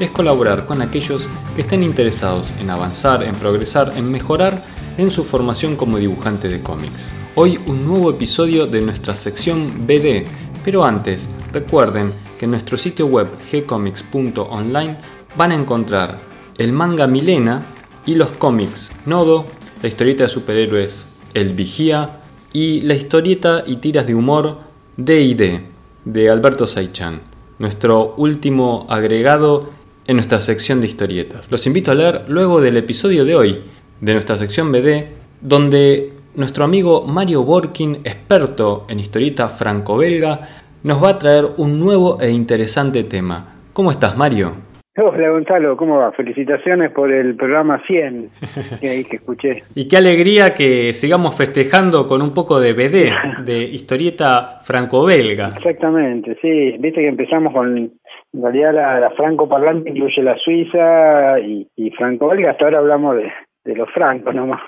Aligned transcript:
es 0.00 0.10
colaborar 0.10 0.66
con 0.66 0.82
aquellos 0.82 1.28
que 1.54 1.62
estén 1.62 1.82
interesados 1.82 2.52
en 2.60 2.70
avanzar, 2.70 3.22
en 3.22 3.34
progresar, 3.34 3.92
en 3.96 4.10
mejorar 4.10 4.60
en 4.98 5.10
su 5.10 5.24
formación 5.24 5.76
como 5.76 5.98
dibujante 5.98 6.48
de 6.48 6.60
cómics. 6.60 7.10
Hoy 7.36 7.58
un 7.66 7.86
nuevo 7.86 8.10
episodio 8.10 8.66
de 8.66 8.80
nuestra 8.80 9.16
sección 9.16 9.86
BD, 9.86 10.24
pero 10.64 10.84
antes 10.84 11.28
recuerden 11.52 12.12
que 12.38 12.44
en 12.44 12.52
nuestro 12.52 12.76
sitio 12.76 13.06
web 13.06 13.28
gcomics.online 13.50 14.96
van 15.36 15.52
a 15.52 15.56
encontrar 15.56 16.18
el 16.58 16.72
manga 16.72 17.06
Milena 17.06 17.62
y 18.06 18.14
los 18.14 18.30
cómics 18.30 18.92
Nodo, 19.06 19.46
la 19.82 19.88
historieta 19.88 20.24
de 20.24 20.28
superhéroes 20.28 21.06
El 21.34 21.54
Vigía 21.54 22.20
y 22.52 22.82
la 22.82 22.94
historieta 22.94 23.64
y 23.66 23.76
tiras 23.76 24.06
de 24.06 24.14
humor 24.14 24.60
D&D 24.96 25.64
de 26.04 26.30
Alberto 26.30 26.66
Saichan, 26.66 27.22
nuestro 27.58 28.14
último 28.16 28.86
agregado 28.88 29.70
en 30.06 30.16
nuestra 30.16 30.38
sección 30.38 30.80
de 30.80 30.86
historietas. 30.86 31.50
Los 31.50 31.66
invito 31.66 31.90
a 31.90 31.94
leer 31.94 32.22
luego 32.28 32.60
del 32.60 32.76
episodio 32.76 33.24
de 33.24 33.34
hoy 33.34 33.60
de 34.00 34.12
nuestra 34.12 34.36
sección 34.36 34.70
BD, 34.70 35.06
donde 35.40 36.12
nuestro 36.34 36.64
amigo 36.64 37.06
Mario 37.06 37.44
Borkin, 37.44 37.96
experto 38.04 38.86
en 38.88 39.00
historieta 39.00 39.48
franco-belga, 39.48 40.40
nos 40.82 41.02
va 41.02 41.10
a 41.10 41.18
traer 41.18 41.44
un 41.56 41.78
nuevo 41.78 42.20
e 42.20 42.30
interesante 42.30 43.04
tema. 43.04 43.54
¿Cómo 43.72 43.90
estás, 43.90 44.16
Mario? 44.16 44.52
Hola 44.96 45.28
Gonzalo, 45.28 45.76
¿cómo 45.76 45.96
va? 45.98 46.12
Felicitaciones 46.12 46.92
por 46.92 47.10
el 47.10 47.34
programa 47.34 47.82
100 47.84 48.30
que 48.80 48.88
ahí 48.88 49.04
que 49.04 49.16
escuché. 49.16 49.64
y 49.74 49.88
qué 49.88 49.96
alegría 49.96 50.54
que 50.54 50.92
sigamos 50.92 51.36
festejando 51.36 52.06
con 52.06 52.22
un 52.22 52.32
poco 52.32 52.60
de 52.60 52.74
BD, 52.74 53.44
de 53.44 53.58
historieta 53.72 54.60
franco-belga. 54.62 55.48
Exactamente, 55.48 56.36
sí. 56.40 56.76
Viste 56.78 57.00
que 57.00 57.08
empezamos 57.08 57.52
con, 57.52 57.90
en 58.34 58.42
realidad 58.42 59.00
la, 59.00 59.10
franco-parlante 59.10 59.90
incluye 59.90 60.22
la 60.22 60.36
suiza 60.36 61.38
y, 61.38 61.68
y 61.76 61.90
franco-belga, 61.92 62.50
hasta 62.50 62.64
ahora 62.64 62.78
hablamos 62.78 63.16
de, 63.16 63.32
de 63.64 63.76
los 63.76 63.90
francos 63.92 64.34
nomás. 64.34 64.60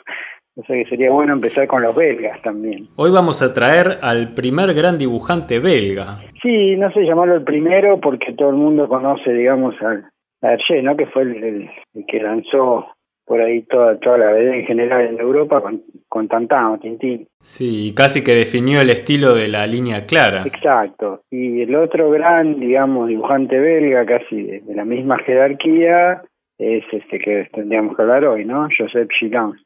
O 0.59 0.63
sea 0.65 0.75
que 0.75 0.89
sería 0.89 1.11
bueno 1.11 1.35
empezar 1.35 1.67
con 1.67 1.83
los 1.83 1.95
belgas 1.95 2.41
también. 2.41 2.89
Hoy 2.97 3.11
vamos 3.11 3.43
a 3.43 3.53
traer 3.53 3.99
al 4.01 4.33
primer 4.33 4.73
gran 4.73 4.97
dibujante 4.97 5.59
belga. 5.59 6.21
Sí, 6.41 6.77
no 6.77 6.91
sé 6.93 7.03
llamarlo 7.03 7.35
el 7.35 7.45
primero 7.45 8.01
porque 8.01 8.33
todo 8.33 8.51
el 8.51 8.57
mundo 8.57 8.89
conoce, 8.89 9.33
digamos, 9.33 9.75
a, 9.83 10.09
Hergé, 10.41 10.83
¿no? 10.83 10.97
Que 10.97 11.07
fue 11.07 11.23
el, 11.23 11.69
que 12.07 12.21
lanzó 12.21 12.87
por 13.27 13.41
ahí 13.41 13.63
toda, 13.63 13.99
toda 13.99 14.19
la 14.19 14.33
BD 14.33 14.55
en 14.55 14.67
general 14.67 15.07
en 15.07 15.21
Europa 15.21 15.61
con, 15.61 15.83
con 16.09 16.29
Tantano, 16.29 16.79
Tintín. 16.79 17.27
Sí, 17.41 17.93
casi 17.95 18.23
que 18.23 18.35
definió 18.35 18.81
el 18.81 18.91
estilo 18.91 19.35
de 19.35 19.49
la 19.49 19.67
línea 19.67 20.07
clara. 20.07 20.45
Exacto. 20.47 21.23
Y 21.31 21.63
el 21.63 21.75
otro 21.75 22.11
gran, 22.11 22.61
digamos, 22.61 23.09
dibujante 23.09 23.59
belga, 23.59 24.07
casi 24.07 24.43
de, 24.43 24.63
la 24.75 24.85
misma 24.85 25.19
jerarquía, 25.19 26.23
es 26.59 26.85
este 26.93 27.19
que 27.19 27.49
tendríamos 27.53 27.97
que 27.97 28.03
hablar 28.03 28.25
hoy, 28.25 28.45
¿no? 28.45 28.69
Joseph 28.79 29.11
Gillon 29.19 29.57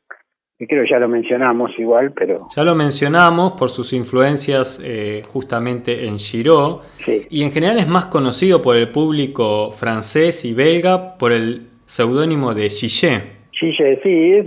creo 0.66 0.84
que 0.84 0.91
ya 0.91 0.98
lo 0.98 1.09
mencionamos 1.09 1.71
igual, 1.78 2.12
pero... 2.12 2.48
Ya 2.54 2.65
lo 2.65 2.75
mencionamos 2.75 3.54
por 3.54 3.71
sus 3.71 3.92
influencias 3.92 4.81
eh, 4.84 5.22
justamente 5.27 6.06
en 6.06 6.19
Giraud, 6.19 6.81
y 7.06 7.42
en 7.42 7.53
general 7.53 7.78
es 7.78 7.88
más 7.88 8.06
conocido 8.06 8.60
por 8.60 8.77
el 8.77 8.91
público 8.91 9.71
francés 9.71 10.44
y 10.44 10.53
belga 10.53 11.16
por 11.16 11.32
el 11.32 11.69
seudónimo 11.87 12.54
de 12.54 12.69
Gillet. 12.69 13.40
Gillet, 13.60 14.03
sí, 14.03 14.43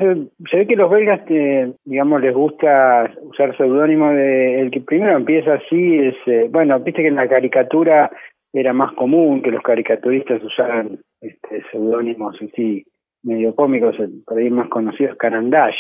se 0.49 0.57
ve 0.57 0.67
que 0.67 0.75
los 0.75 0.89
belgas, 0.89 1.21
eh, 1.29 1.71
digamos, 1.85 2.19
les 2.21 2.33
gusta 2.33 3.13
usar 3.21 3.55
seudónimo 3.55 4.11
de... 4.11 4.59
El 4.59 4.71
que 4.71 4.81
primero 4.81 5.15
empieza 5.15 5.53
así 5.53 5.99
es, 5.99 6.15
eh, 6.25 6.47
bueno, 6.49 6.79
viste 6.79 7.03
que 7.03 7.09
en 7.09 7.15
la 7.15 7.29
caricatura 7.29 8.11
era 8.51 8.73
más 8.73 8.93
común 8.93 9.43
que 9.43 9.51
los 9.51 9.61
caricaturistas 9.61 10.43
usaran 10.43 10.99
este, 11.21 11.63
seudónimos 11.71 12.35
así 12.41 12.83
medio 13.21 13.55
cómicos, 13.55 13.95
por 14.25 14.37
ahí 14.37 14.49
más 14.49 14.67
conocidos, 14.69 15.15
Carandash 15.17 15.77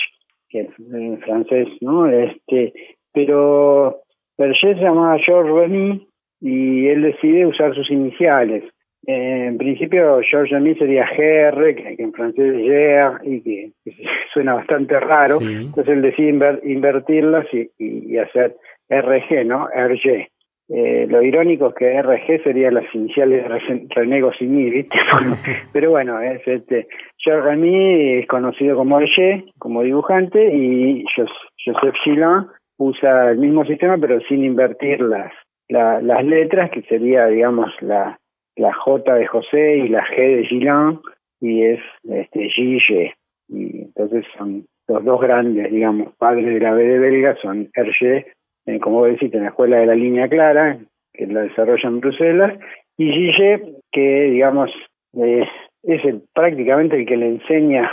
que 0.53 0.69
en 0.91 1.19
francés, 1.19 1.67
¿no? 1.81 2.07
Este, 2.07 2.73
pero 3.11 4.01
Berger 4.37 4.77
se 4.77 4.83
llamaba 4.83 5.17
Georges 5.17 5.53
Remy 5.53 6.07
y 6.41 6.87
él 6.87 7.01
decide 7.01 7.47
usar 7.47 7.73
sus 7.73 7.89
iniciales. 7.89 8.63
En 9.05 9.57
principio, 9.57 10.21
Georges 10.21 10.51
Remy 10.51 10.75
sería 10.75 11.05
GR, 11.05 11.75
que, 11.75 11.95
en 11.97 12.13
francés 12.13 12.55
es 12.55 12.65
GR, 12.65 13.27
y 13.27 13.41
que, 13.41 13.71
suena 14.33 14.53
bastante 14.55 14.99
raro. 14.99 15.39
Entonces 15.41 15.93
él 15.93 16.01
decide 16.01 16.29
invertirlas 16.63 17.45
y, 17.53 17.69
y, 17.77 18.17
hacer 18.17 18.55
RG, 18.89 19.45
¿no? 19.45 19.67
RG. 19.67 20.27
Eh, 20.69 21.05
lo 21.09 21.21
irónico 21.21 21.69
es 21.69 21.75
que 21.75 22.01
RG 22.01 22.43
serían 22.43 22.75
las 22.75 22.95
iniciales 22.95 23.43
de 23.43 23.87
René 23.89 24.21
Goscinny, 24.21 24.69
¿viste? 24.69 24.97
Pero 25.73 25.91
bueno, 25.91 26.21
es 26.21 26.41
este, 26.47 26.87
Georges 27.17 27.45
Remy 27.45 28.19
es 28.19 28.27
conocido 28.27 28.77
como 28.77 28.99
RG, 28.99 29.51
como 29.59 29.83
dibujante, 29.83 30.55
y 30.55 31.03
Joseph 31.13 31.95
Gillon 32.05 32.47
usa 32.77 33.31
el 33.31 33.37
mismo 33.37 33.65
sistema 33.65 33.97
pero 33.97 34.19
sin 34.21 34.43
invertir 34.43 34.99
las, 35.01 35.31
las 35.69 36.25
letras, 36.25 36.71
que 36.71 36.81
sería, 36.83 37.27
digamos, 37.27 37.69
la, 37.81 38.17
la 38.55 38.73
J 38.73 39.13
de 39.15 39.27
José 39.27 39.77
y 39.77 39.87
la 39.89 40.05
G 40.05 40.37
de 40.37 40.45
Gillon, 40.45 41.01
y 41.41 41.63
es 41.63 41.79
este, 42.03 42.49
Gille. 42.49 43.13
Y 43.49 43.81
entonces 43.83 44.25
son 44.37 44.65
los 44.87 45.03
dos 45.03 45.21
grandes, 45.21 45.71
digamos, 45.71 46.13
padres 46.17 46.45
de 46.45 46.59
la 46.59 46.73
BD 46.73 46.99
belga, 46.99 47.35
son 47.41 47.69
Hergé 47.73 48.27
eh, 48.65 48.79
como 48.79 49.05
decís, 49.05 49.33
en 49.33 49.43
la 49.43 49.49
escuela 49.49 49.77
de 49.77 49.85
la 49.85 49.95
línea 49.95 50.29
clara, 50.29 50.77
que 51.13 51.27
la 51.27 51.41
desarrolla 51.41 51.89
en 51.89 51.99
Bruselas, 51.99 52.57
y 52.97 53.11
Gille, 53.11 53.75
que 53.91 54.23
digamos 54.31 54.71
eh, 55.17 55.45
es 55.83 56.01
prácticamente 56.33 56.95
el 56.95 57.05
que 57.05 57.17
le 57.17 57.27
enseña 57.27 57.89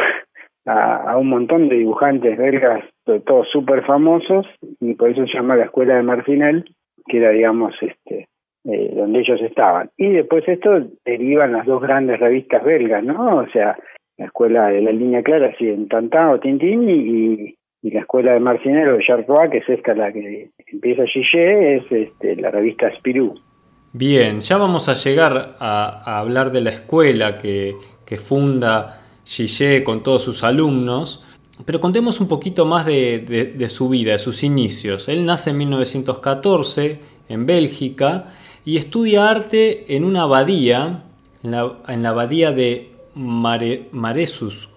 a, 0.66 1.16
un 1.16 1.28
montón 1.28 1.69
de 1.69 1.77
dibujantes 1.77 2.38
belgas, 2.38 2.84
todos 3.04 3.48
súper 3.50 3.84
famosos, 3.84 4.47
y 4.81 4.94
por 4.94 5.10
eso 5.10 5.27
se 5.27 5.34
llama 5.34 5.56
la 5.56 5.65
escuela 5.65 5.97
de 5.97 6.03
Marcinel, 6.03 6.65
que 7.06 7.19
era, 7.19 7.31
digamos, 7.31 7.75
este 7.81 8.28
eh, 8.65 8.93
donde 8.94 9.21
ellos 9.21 9.41
estaban. 9.43 9.91
Y 9.97 10.10
después 10.10 10.47
esto 10.48 10.71
derivan 11.04 11.53
las 11.53 11.66
dos 11.66 11.81
grandes 11.81 12.21
revistas 12.21 12.65
belgas, 12.65 13.03
¿no? 13.03 13.38
O 13.38 13.48
sea, 13.48 13.76
la 14.19 14.26
escuela 14.26 14.69
de 14.69 14.82
la 14.82 14.93
línea 14.93 15.22
clara, 15.22 15.50
así 15.54 15.69
en 15.69 15.88
Tantan 15.88 16.31
o 16.31 16.41
Tintín, 16.41 16.88
y, 16.88 17.54
la 17.82 18.00
escuela 18.00 18.34
de 18.34 18.41
Marcinero 18.41 18.98
de 18.98 19.03
Chartrois, 19.03 19.50
que 19.50 19.59
es 19.59 19.69
esta 19.71 19.94
la 19.94 20.12
que 20.12 20.50
empieza 20.71 21.06
Gillet, 21.06 21.78
es 21.78 21.91
este, 21.91 22.37
la 22.37 22.50
revista 22.50 22.94
Spirou. 22.98 23.34
Bien, 23.94 24.41
ya 24.41 24.59
vamos 24.59 24.91
a 24.91 24.92
llegar 24.92 25.54
a, 25.59 26.21
hablar 26.21 26.53
de 26.53 26.60
la 26.60 26.71
escuela 26.71 27.38
que, 27.38 27.72
que 28.04 28.19
funda 28.19 29.00
Gillet 29.25 29.82
con 29.82 30.03
todos 30.03 30.22
sus 30.22 30.44
alumnos, 30.44 31.25
pero 31.65 31.81
contemos 31.81 32.21
un 32.21 32.28
poquito 32.28 32.65
más 32.65 32.87
de, 32.87 33.66
su 33.69 33.88
vida, 33.88 34.12
de 34.12 34.19
sus 34.19 34.42
inicios. 34.42 35.09
Él 35.09 35.27
nace 35.27 35.50
en 35.50 35.59
1914 35.59 37.00
en 37.28 37.47
Bélgica 37.47 38.32
y 38.65 38.76
estudia 38.76 39.30
arte 39.30 39.97
en 39.97 40.04
una 40.04 40.22
abadía, 40.22 41.04
en 41.42 41.51
la, 41.51 41.72
en 41.89 42.03
la 42.03 42.10
abadía 42.10 42.53
de 42.53 42.89
Mare, 43.15 43.83
Maresus, 43.92 44.68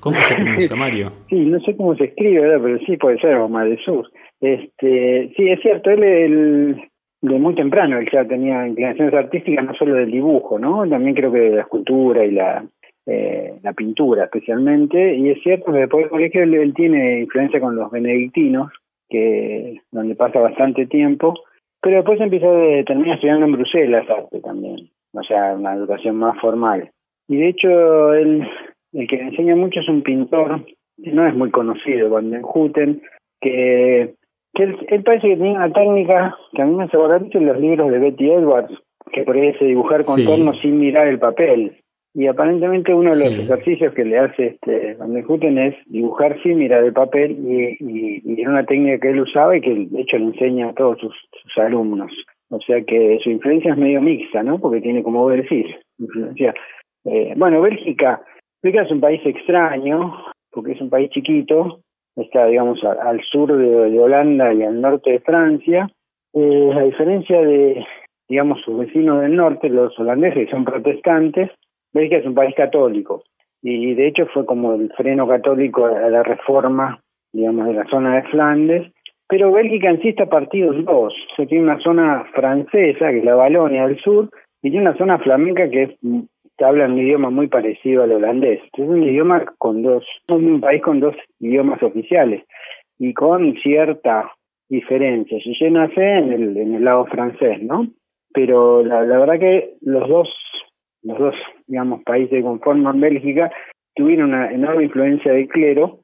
¿cómo 0.00 0.22
se 0.22 0.34
pronuncia 0.34 0.76
Mario? 0.76 1.12
sí, 1.28 1.36
no 1.36 1.60
sé 1.60 1.76
cómo 1.76 1.94
se 1.96 2.04
escribe, 2.04 2.58
pero 2.60 2.78
sí 2.86 2.96
puede 2.96 3.18
ser, 3.18 3.36
o 3.36 3.48
Maretsus. 3.48 4.10
Este, 4.40 5.32
sí, 5.36 5.48
es 5.48 5.60
cierto, 5.60 5.90
él, 5.90 6.80
de 7.20 7.38
muy 7.38 7.54
temprano 7.54 7.98
él 7.98 8.08
ya 8.12 8.24
tenía 8.24 8.66
inclinaciones 8.66 9.12
artísticas, 9.14 9.64
no 9.64 9.74
solo 9.74 9.94
del 9.94 10.10
dibujo, 10.10 10.58
¿no? 10.58 10.88
También 10.88 11.14
creo 11.14 11.32
que 11.32 11.40
de 11.40 11.56
la 11.56 11.62
escultura 11.62 12.24
y 12.24 12.30
la, 12.30 12.64
eh, 13.06 13.54
la 13.62 13.72
pintura 13.72 14.24
especialmente, 14.24 15.16
y 15.16 15.30
es 15.30 15.42
cierto 15.42 15.72
que 15.72 15.80
después 15.80 16.04
del 16.04 16.10
colegio 16.10 16.42
él, 16.42 16.74
tiene 16.74 17.20
influencia 17.20 17.60
con 17.60 17.76
los 17.76 17.90
benedictinos, 17.90 18.70
que 19.08 19.80
donde 19.90 20.14
pasa 20.14 20.38
bastante 20.38 20.86
tiempo, 20.86 21.34
pero 21.80 21.96
después 21.96 22.20
empieza 22.20 22.46
a 22.48 22.84
termina 22.84 23.14
estudiando 23.14 23.46
en 23.46 23.52
Bruselas 23.52 24.08
arte 24.10 24.40
también, 24.40 24.90
o 25.12 25.22
sea, 25.22 25.54
una 25.54 25.74
educación 25.74 26.16
más 26.16 26.38
formal. 26.40 26.90
Y 27.28 27.36
de 27.36 27.48
hecho, 27.48 28.14
él 28.14 28.46
el 28.92 29.06
que 29.06 29.20
enseña 29.20 29.54
mucho 29.54 29.80
es 29.80 29.88
un 29.88 30.02
pintor, 30.02 30.64
no 30.96 31.26
es 31.26 31.34
muy 31.34 31.50
conocido, 31.50 32.10
Van 32.10 32.30
den 32.30 32.42
Houten, 32.42 33.02
que, 33.40 34.14
que 34.54 34.62
él, 34.62 35.02
parece 35.04 35.28
que 35.28 35.36
tiene 35.36 35.52
una 35.52 35.72
técnica 35.72 36.36
que 36.52 36.62
a 36.62 36.64
mí 36.64 36.74
me 36.74 36.84
hace 36.84 36.96
acordar 36.96 37.22
en 37.30 37.46
los 37.46 37.60
libros 37.60 37.90
de 37.90 37.98
Betty 37.98 38.30
Edwards, 38.30 38.72
que 39.12 39.20
que 39.20 39.24
podés 39.24 39.58
dibujar 39.60 40.04
contornos 40.04 40.58
sin 40.60 40.78
mirar 40.78 41.06
el 41.08 41.18
papel. 41.18 41.76
Y 42.14 42.26
aparentemente 42.26 42.94
uno 42.94 43.14
de 43.14 43.24
los 43.24 43.38
ejercicios 43.38 43.94
que 43.94 44.04
le 44.04 44.18
hace 44.18 44.46
este 44.46 44.94
Van 44.94 45.12
den 45.12 45.58
es 45.58 45.74
dibujar 45.86 46.40
sin 46.42 46.58
mirar 46.58 46.82
el 46.84 46.92
papel 46.92 47.32
y, 47.32 47.76
y, 47.80 48.40
era 48.40 48.50
una 48.50 48.64
técnica 48.64 48.98
que 48.98 49.10
él 49.10 49.20
usaba 49.20 49.56
y 49.56 49.60
que 49.60 49.74
de 49.74 50.00
hecho 50.00 50.18
le 50.18 50.24
enseña 50.24 50.70
a 50.70 50.74
todos 50.74 50.98
sus, 50.98 51.14
alumnos. 51.58 52.12
O 52.50 52.60
sea 52.60 52.82
que 52.82 53.18
su 53.22 53.30
influencia 53.30 53.72
es 53.72 53.78
medio 53.78 54.00
mixta, 54.00 54.42
¿no? 54.42 54.58
Porque 54.58 54.80
tiene, 54.80 55.02
como 55.02 55.20
vos 55.20 55.32
decís, 55.32 55.66
influencia. 55.98 56.54
Eh, 57.04 57.34
bueno, 57.36 57.60
Bélgica, 57.60 58.22
Bélgica 58.62 58.84
es 58.84 58.90
un 58.90 59.00
país 59.00 59.20
extraño, 59.24 60.14
porque 60.50 60.72
es 60.72 60.80
un 60.80 60.90
país 60.90 61.10
chiquito, 61.10 61.80
está, 62.16 62.46
digamos, 62.46 62.82
al, 62.84 63.20
sur 63.22 63.56
de, 63.56 63.98
Holanda 63.98 64.52
y 64.52 64.62
al 64.62 64.80
norte 64.80 65.12
de 65.12 65.20
Francia. 65.20 65.88
Eh, 66.32 66.70
a 66.74 66.82
diferencia 66.82 67.40
de, 67.40 67.84
digamos, 68.28 68.60
sus 68.62 68.78
vecinos 68.78 69.20
del 69.20 69.36
norte, 69.36 69.68
los 69.68 69.98
holandeses, 69.98 70.46
que 70.46 70.50
son 70.50 70.64
protestantes, 70.64 71.50
Bélgica 71.92 72.18
es 72.18 72.26
un 72.26 72.34
país 72.34 72.54
católico. 72.54 73.24
Y 73.62 73.94
de 73.94 74.06
hecho 74.06 74.26
fue 74.32 74.46
como 74.46 74.74
el 74.74 74.92
freno 74.96 75.26
católico 75.26 75.86
a 75.86 76.08
la 76.08 76.22
reforma, 76.22 77.00
digamos, 77.32 77.66
de 77.66 77.74
la 77.74 77.86
zona 77.86 78.16
de 78.16 78.28
Flandes. 78.28 78.92
Pero 79.28 79.52
Bélgica 79.52 79.90
en 79.90 80.00
sí 80.00 80.08
está 80.08 80.26
partido 80.26 80.72
en 80.72 80.84
dos. 80.84 81.14
Se 81.36 81.46
tiene 81.46 81.64
una 81.64 81.78
zona 81.80 82.24
francesa, 82.34 83.10
que 83.10 83.18
es 83.18 83.24
la 83.24 83.34
Valonia 83.34 83.86
del 83.86 84.00
sur, 84.00 84.30
y 84.62 84.70
tiene 84.70 84.88
una 84.88 84.96
zona 84.96 85.18
flamenca 85.18 85.68
que 85.68 85.82
es 85.82 85.90
habla 86.64 86.86
un 86.86 86.98
idioma 86.98 87.30
muy 87.30 87.48
parecido 87.48 88.02
al 88.02 88.12
holandés. 88.12 88.60
Es 88.72 88.88
un 88.88 89.02
idioma 89.02 89.44
con 89.58 89.82
dos, 89.82 90.04
un 90.28 90.60
país 90.60 90.82
con 90.82 91.00
dos 91.00 91.14
idiomas 91.38 91.82
oficiales 91.82 92.44
y 92.98 93.14
con 93.14 93.54
cierta 93.62 94.32
diferencia. 94.68 95.38
Si 95.40 95.70
nace 95.70 96.02
en 96.02 96.32
el, 96.32 96.56
en 96.56 96.74
el 96.74 96.84
lado 96.84 97.06
francés, 97.06 97.62
¿no? 97.62 97.86
Pero 98.32 98.82
la 98.82 99.00
verdad 99.00 99.38
que 99.38 99.74
los 99.80 100.08
dos, 100.08 100.28
los 101.02 101.18
dos, 101.18 101.34
digamos, 101.66 102.02
países 102.04 102.30
que 102.30 102.42
conforman 102.42 103.00
Bélgica 103.00 103.50
tuvieron 103.94 104.30
una 104.30 104.50
enorme 104.50 104.84
influencia 104.84 105.32
del 105.32 105.48
clero 105.48 106.00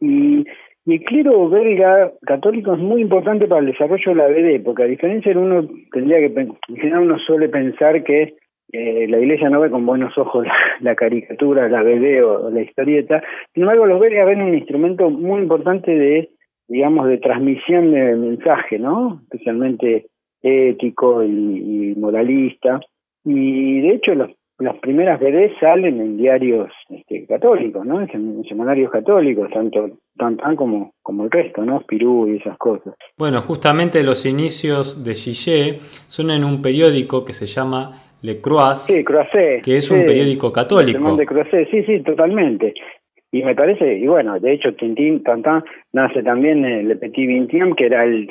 y, 0.00 0.44
y 0.84 0.94
el 0.94 1.04
clero 1.04 1.48
belga 1.48 2.12
católico 2.26 2.74
es 2.74 2.80
muy 2.80 3.02
importante 3.02 3.46
para 3.46 3.60
el 3.60 3.72
desarrollo 3.72 4.10
de 4.10 4.14
la 4.14 4.28
BD, 4.28 4.64
porque 4.64 4.84
a 4.84 4.86
diferencia 4.86 5.32
de 5.32 5.38
uno 5.38 5.68
tendría 5.92 6.18
que, 6.18 6.40
en 6.40 6.76
general 6.76 7.02
uno 7.02 7.18
suele 7.18 7.48
pensar 7.48 8.02
que 8.04 8.36
eh, 8.72 9.06
la 9.08 9.18
iglesia 9.18 9.48
no 9.48 9.60
ve 9.60 9.70
con 9.70 9.86
buenos 9.86 10.16
ojos 10.18 10.46
la, 10.80 10.94
caricatura, 10.94 11.68
la 11.68 11.82
BD 11.82 12.22
o, 12.22 12.50
la 12.50 12.62
historieta. 12.62 13.22
Sin 13.54 13.64
embargo, 13.64 13.86
los 13.86 14.00
belgas 14.00 14.26
ven 14.26 14.42
un 14.42 14.54
instrumento 14.54 15.10
muy 15.10 15.42
importante 15.42 15.90
de, 15.90 16.30
digamos, 16.68 17.06
de 17.08 17.18
transmisión 17.18 17.92
de 17.92 18.16
mensaje, 18.16 18.78
¿no? 18.78 19.20
Especialmente 19.24 20.06
ético 20.42 21.24
y, 21.24 21.94
moralista. 21.98 22.80
Y 23.24 23.80
de 23.80 23.94
hecho, 23.94 24.14
los, 24.14 24.30
las 24.58 24.76
primeras 24.78 25.20
BD 25.20 25.58
salen 25.60 26.00
en 26.00 26.16
diarios 26.16 26.70
este, 26.90 27.26
católicos, 27.26 27.86
¿no? 27.86 28.00
En, 28.00 28.44
semanarios 28.44 28.90
católicos, 28.90 29.48
tanto 29.52 29.98
tan 30.16 30.56
como, 30.56 30.94
como 31.02 31.24
el 31.24 31.30
resto, 31.30 31.64
¿no? 31.64 31.80
Spirú 31.80 32.26
y 32.28 32.38
esas 32.38 32.58
cosas. 32.58 32.94
Bueno, 33.16 33.40
justamente 33.40 34.02
los 34.02 34.26
inicios 34.26 35.04
de 35.04 35.14
Gillet 35.14 35.78
son 36.08 36.30
en 36.30 36.44
un 36.44 36.60
periódico 36.60 37.24
que 37.24 37.32
se 37.32 37.46
llama 37.46 38.02
le 38.22 38.40
Croix, 38.40 38.86
que 39.62 39.76
es 39.76 39.90
un 39.90 40.04
periódico 40.04 40.52
católico. 40.52 41.16
De 41.16 41.26
sí, 41.70 41.84
sí, 41.84 42.00
totalmente. 42.02 42.74
Y 43.30 43.42
me 43.42 43.54
parece, 43.54 43.98
y 43.98 44.06
bueno, 44.06 44.40
de 44.40 44.52
hecho 44.52 44.74
Tintín 44.74 45.22
Tantan 45.22 45.62
nace 45.92 46.22
también 46.22 46.64
en 46.64 46.88
Le 46.88 46.96
Petit 46.96 47.26
Vingtième, 47.26 47.74
que 47.74 47.86
era 47.86 48.04
el, 48.04 48.26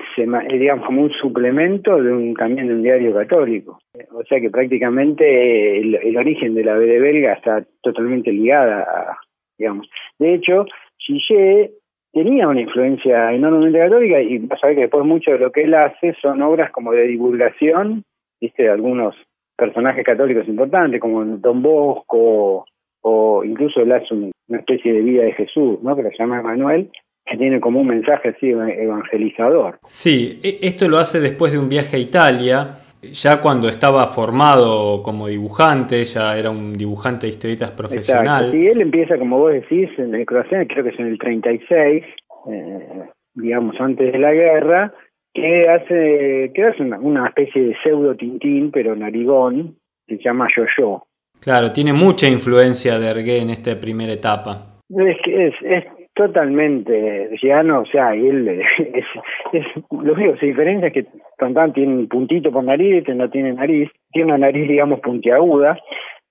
digamos, 0.50 0.88
como 0.88 1.04
un 1.04 1.12
suplemento 1.12 2.02
de 2.02 2.12
un 2.12 2.34
también 2.34 2.68
de 2.68 2.74
un 2.74 2.82
diario 2.82 3.14
católico. 3.14 3.80
O 4.12 4.24
sea 4.24 4.42
que 4.42 4.50
prácticamente 4.50 5.78
el, 5.78 6.18
origen 6.18 6.56
de 6.56 6.64
la 6.64 6.76
BD 6.76 7.00
belga 7.00 7.34
está 7.34 7.64
totalmente 7.82 8.32
ligada 8.32 8.82
a, 8.82 9.18
digamos. 9.60 9.88
De 10.18 10.34
hecho, 10.34 10.66
Gillet 10.98 11.74
tenía 12.12 12.48
una 12.48 12.62
influencia 12.62 13.32
enormemente 13.34 13.78
católica 13.78 14.20
y 14.20 14.40
vas 14.40 14.64
a 14.64 14.68
ver 14.68 14.78
que 14.78 14.82
después 14.84 15.06
mucho 15.06 15.32
de 15.32 15.40
lo 15.40 15.52
que 15.52 15.62
él 15.62 15.76
hace 15.76 16.16
son 16.22 16.42
obras 16.42 16.72
como 16.72 16.92
de 16.94 17.04
divulgación, 17.04 18.04
viste, 18.42 18.68
algunos 18.68 19.16
personajes 19.56 20.04
católicos 20.04 20.48
importantes 20.48 21.00
como 21.00 21.24
Don 21.24 21.62
Bosco 21.62 22.66
o 23.02 23.44
incluso 23.44 23.82
él 23.82 23.92
hace 23.92 24.14
una 24.14 24.60
especie 24.60 24.94
de 24.94 25.02
vida 25.02 25.24
de 25.24 25.34
Jesús, 25.34 25.80
¿no? 25.82 25.96
que 25.96 26.04
se 26.04 26.18
llama 26.18 26.42
Manuel, 26.42 26.90
que 27.26 27.38
tiene 27.38 27.60
como 27.60 27.82
un 27.82 27.88
mensaje 27.88 28.30
así 28.30 28.50
evangelizador. 28.50 29.80
Sí, 29.84 30.40
e, 30.44 30.60
esto 30.62 30.88
lo 30.88 30.98
hace 30.98 31.20
después 31.20 31.52
de 31.52 31.60
un 31.60 31.70
viaje 31.70 31.98
a 31.98 32.00
Italia, 32.00 32.76
ya 33.02 33.42
cuando 33.42 33.68
estaba 33.68 34.08
formado 34.08 35.04
como 35.04 35.28
dibujante, 35.28 36.04
ya 36.04 36.38
era 36.38 36.50
un 36.50 36.74
dibujante 36.74 37.28
de 37.28 37.32
historietas 37.32 37.72
profesional. 37.72 38.46
Exacto. 38.46 38.58
Sí, 38.58 38.68
él 38.68 38.82
empieza, 38.82 39.18
como 39.18 39.40
vos 39.40 39.54
decís, 39.54 39.90
en 39.98 40.16
el 40.16 40.26
Croacia, 40.26 40.66
creo 40.68 40.84
que 40.84 40.90
es 40.92 41.00
en 41.00 41.08
el 41.08 41.20
36, 41.20 42.04
eh, 42.50 43.10
digamos, 43.36 43.80
antes 43.80 44.12
de 44.12 44.20
la 44.20 44.34
guerra, 44.34 44.94
que 45.34 45.70
hace, 45.70 46.52
que 46.54 46.64
hace 46.64 46.82
una, 46.82 47.28
especie 47.28 47.62
de 47.62 47.78
pseudo 47.84 48.16
Tintín, 48.16 48.72
pero 48.72 48.96
narigón, 48.96 49.76
que 50.08 50.18
se 50.18 50.24
llama 50.24 50.48
Yo-Yo. 50.56 51.07
Claro, 51.42 51.72
tiene 51.72 51.94
mucha 51.94 52.28
influencia 52.28 53.00
de 53.00 53.08
Hergé 53.08 53.40
en 53.40 53.50
esta 53.50 53.80
primera 53.80 54.14
etapa. 54.14 54.82
Es 54.90 55.18
que 55.24 55.48
es, 55.48 55.54
es 55.64 55.86
totalmente 56.14 57.30
llano, 57.42 57.82
o 57.82 57.86
sea, 57.86 58.16
y 58.16 58.28
él 58.28 58.48
es, 58.78 59.06
es 59.54 59.66
lo 59.92 60.14
único 60.14 60.34
que 60.34 60.40
se 60.40 60.46
diferencia 60.48 60.88
es 60.88 60.94
que 60.94 61.06
Tantán 61.38 61.74
tiene 61.74 61.94
un 61.94 62.08
puntito 62.08 62.52
por 62.52 62.64
nariz, 62.64 62.98
este 62.98 63.14
no 63.14 63.30
tiene 63.30 63.54
nariz, 63.54 63.90
tiene 64.12 64.34
una 64.34 64.48
nariz, 64.48 64.68
digamos, 64.68 65.00
puntiaguda, 65.00 65.78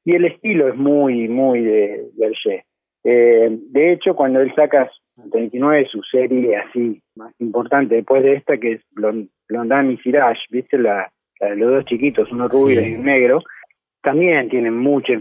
y 0.04 0.14
el 0.14 0.24
estilo 0.24 0.68
es 0.68 0.76
muy, 0.76 1.28
muy 1.28 1.62
de, 1.62 2.04
de 2.14 2.64
eh, 3.08 3.56
de 3.70 3.92
hecho, 3.92 4.16
cuando 4.16 4.40
él 4.40 4.52
saca 4.56 4.90
39, 5.30 5.86
su 5.90 6.02
serie 6.02 6.56
así 6.56 7.00
más 7.14 7.32
importante 7.38 7.94
después 7.94 8.24
de 8.24 8.34
esta, 8.34 8.58
que 8.58 8.72
es 8.72 8.80
Blondan 9.48 9.92
y 9.92 9.96
Siraj, 9.98 10.36
¿viste? 10.50 10.76
La, 10.76 11.12
de 11.38 11.54
los 11.54 11.70
dos 11.70 11.84
chiquitos, 11.84 12.32
uno 12.32 12.48
rubio 12.48 12.80
y 12.80 12.94
un 12.94 13.04
negro, 13.04 13.40
también 14.06 14.48
tienen 14.48 14.76
mucho, 14.76 15.12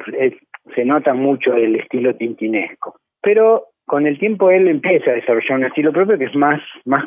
se 0.76 0.86
nota 0.86 1.16
mucho 1.16 1.56
el 1.56 1.76
estilo 1.76 2.16
tintinesco. 2.16 3.00
Pero 3.20 3.70
con 3.88 4.06
el 4.06 4.20
tiempo 4.20 4.52
él 4.52 4.68
empieza 4.68 5.10
a 5.10 5.16
desarrollar 5.16 5.58
un 5.58 5.66
estilo 5.66 5.92
propio 5.92 6.20
que 6.20 6.26
es 6.26 6.36
más, 6.36 6.62
más 6.86 7.06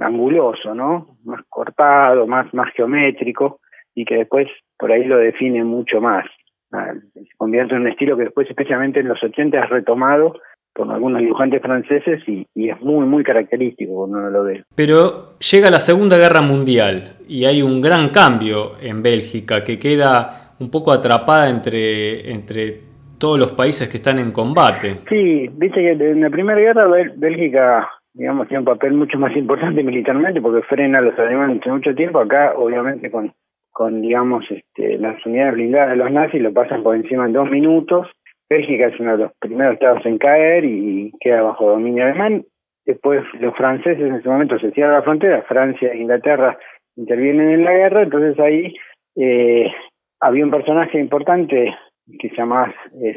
anguloso, 0.00 0.74
¿no? 0.74 1.18
Más 1.24 1.42
cortado, 1.50 2.26
más, 2.26 2.52
más 2.54 2.72
geométrico 2.74 3.60
y 3.94 4.06
que 4.06 4.16
después 4.16 4.48
por 4.78 4.90
ahí 4.90 5.04
lo 5.04 5.18
define 5.18 5.64
mucho 5.64 6.00
más 6.00 6.24
se 6.70 7.36
convierte 7.36 7.74
en 7.74 7.82
un 7.82 7.88
estilo 7.88 8.16
que 8.16 8.24
después, 8.24 8.48
especialmente 8.48 9.00
en 9.00 9.08
los 9.08 9.22
80, 9.22 9.58
es 9.58 9.70
retomado 9.70 10.34
por 10.74 10.90
algunos 10.90 11.20
dibujantes 11.20 11.60
franceses 11.60 12.22
y, 12.28 12.46
es 12.54 12.80
muy, 12.80 13.04
muy 13.06 13.24
característico 13.24 13.94
cuando 13.94 14.18
uno 14.18 14.30
lo 14.30 14.44
ve. 14.44 14.64
Pero 14.74 15.38
llega 15.38 15.70
la 15.70 15.80
Segunda 15.80 16.16
Guerra 16.16 16.40
Mundial 16.40 17.16
y 17.26 17.46
hay 17.46 17.62
un 17.62 17.80
gran 17.80 18.10
cambio 18.10 18.72
en 18.80 19.02
Bélgica 19.02 19.64
que 19.64 19.78
queda 19.78 20.47
un 20.60 20.70
poco 20.70 20.92
atrapada 20.92 21.48
entre, 21.48 22.30
entre 22.32 22.80
todos 23.18 23.38
los 23.38 23.52
países 23.52 23.88
que 23.88 23.98
están 23.98 24.18
en 24.18 24.32
combate. 24.32 25.00
Sí, 25.08 25.48
viste 25.52 25.80
que 25.80 25.92
en 25.92 26.20
la 26.20 26.30
Primera 26.30 26.60
Guerra 26.60 26.86
Bélgica 27.16 27.88
digamos, 28.14 28.48
tiene 28.48 28.60
un 28.60 28.64
papel 28.64 28.94
mucho 28.94 29.18
más 29.18 29.36
importante 29.36 29.82
militarmente 29.82 30.40
porque 30.40 30.66
frena 30.66 30.98
a 30.98 31.02
los 31.02 31.18
alemanes 31.18 31.60
hace 31.60 31.70
mucho 31.70 31.94
tiempo. 31.94 32.18
Acá, 32.18 32.54
obviamente, 32.56 33.10
con 33.10 33.32
con, 33.78 34.02
digamos, 34.02 34.44
este, 34.50 34.98
las 34.98 35.24
unidades 35.24 35.54
blindadas 35.54 35.90
de 35.90 35.96
los 35.96 36.10
nazis, 36.10 36.42
lo 36.42 36.52
pasan 36.52 36.82
por 36.82 36.96
encima 36.96 37.26
en 37.26 37.32
dos 37.32 37.48
minutos. 37.48 38.08
Bélgica 38.50 38.88
es 38.88 38.98
uno 38.98 39.12
de 39.12 39.22
los 39.24 39.32
primeros 39.38 39.74
estados 39.74 40.04
en 40.04 40.18
caer 40.18 40.64
y 40.64 41.12
queda 41.20 41.42
bajo 41.42 41.70
dominio 41.70 42.02
alemán. 42.02 42.44
Después 42.84 43.22
los 43.38 43.54
franceses 43.54 44.00
en 44.00 44.16
ese 44.16 44.28
momento 44.28 44.58
se 44.58 44.72
cierran 44.72 44.94
la 44.94 45.02
frontera, 45.02 45.42
Francia 45.42 45.92
e 45.92 45.98
Inglaterra 45.98 46.58
intervienen 46.96 47.50
en 47.50 47.64
la 47.64 47.72
guerra, 47.72 48.02
entonces 48.02 48.36
ahí 48.40 48.74
eh, 49.14 49.70
había 50.20 50.44
un 50.44 50.50
personaje 50.50 50.98
importante 50.98 51.74
que 52.18 52.28
se 52.30 52.36
llamaba 52.36 52.74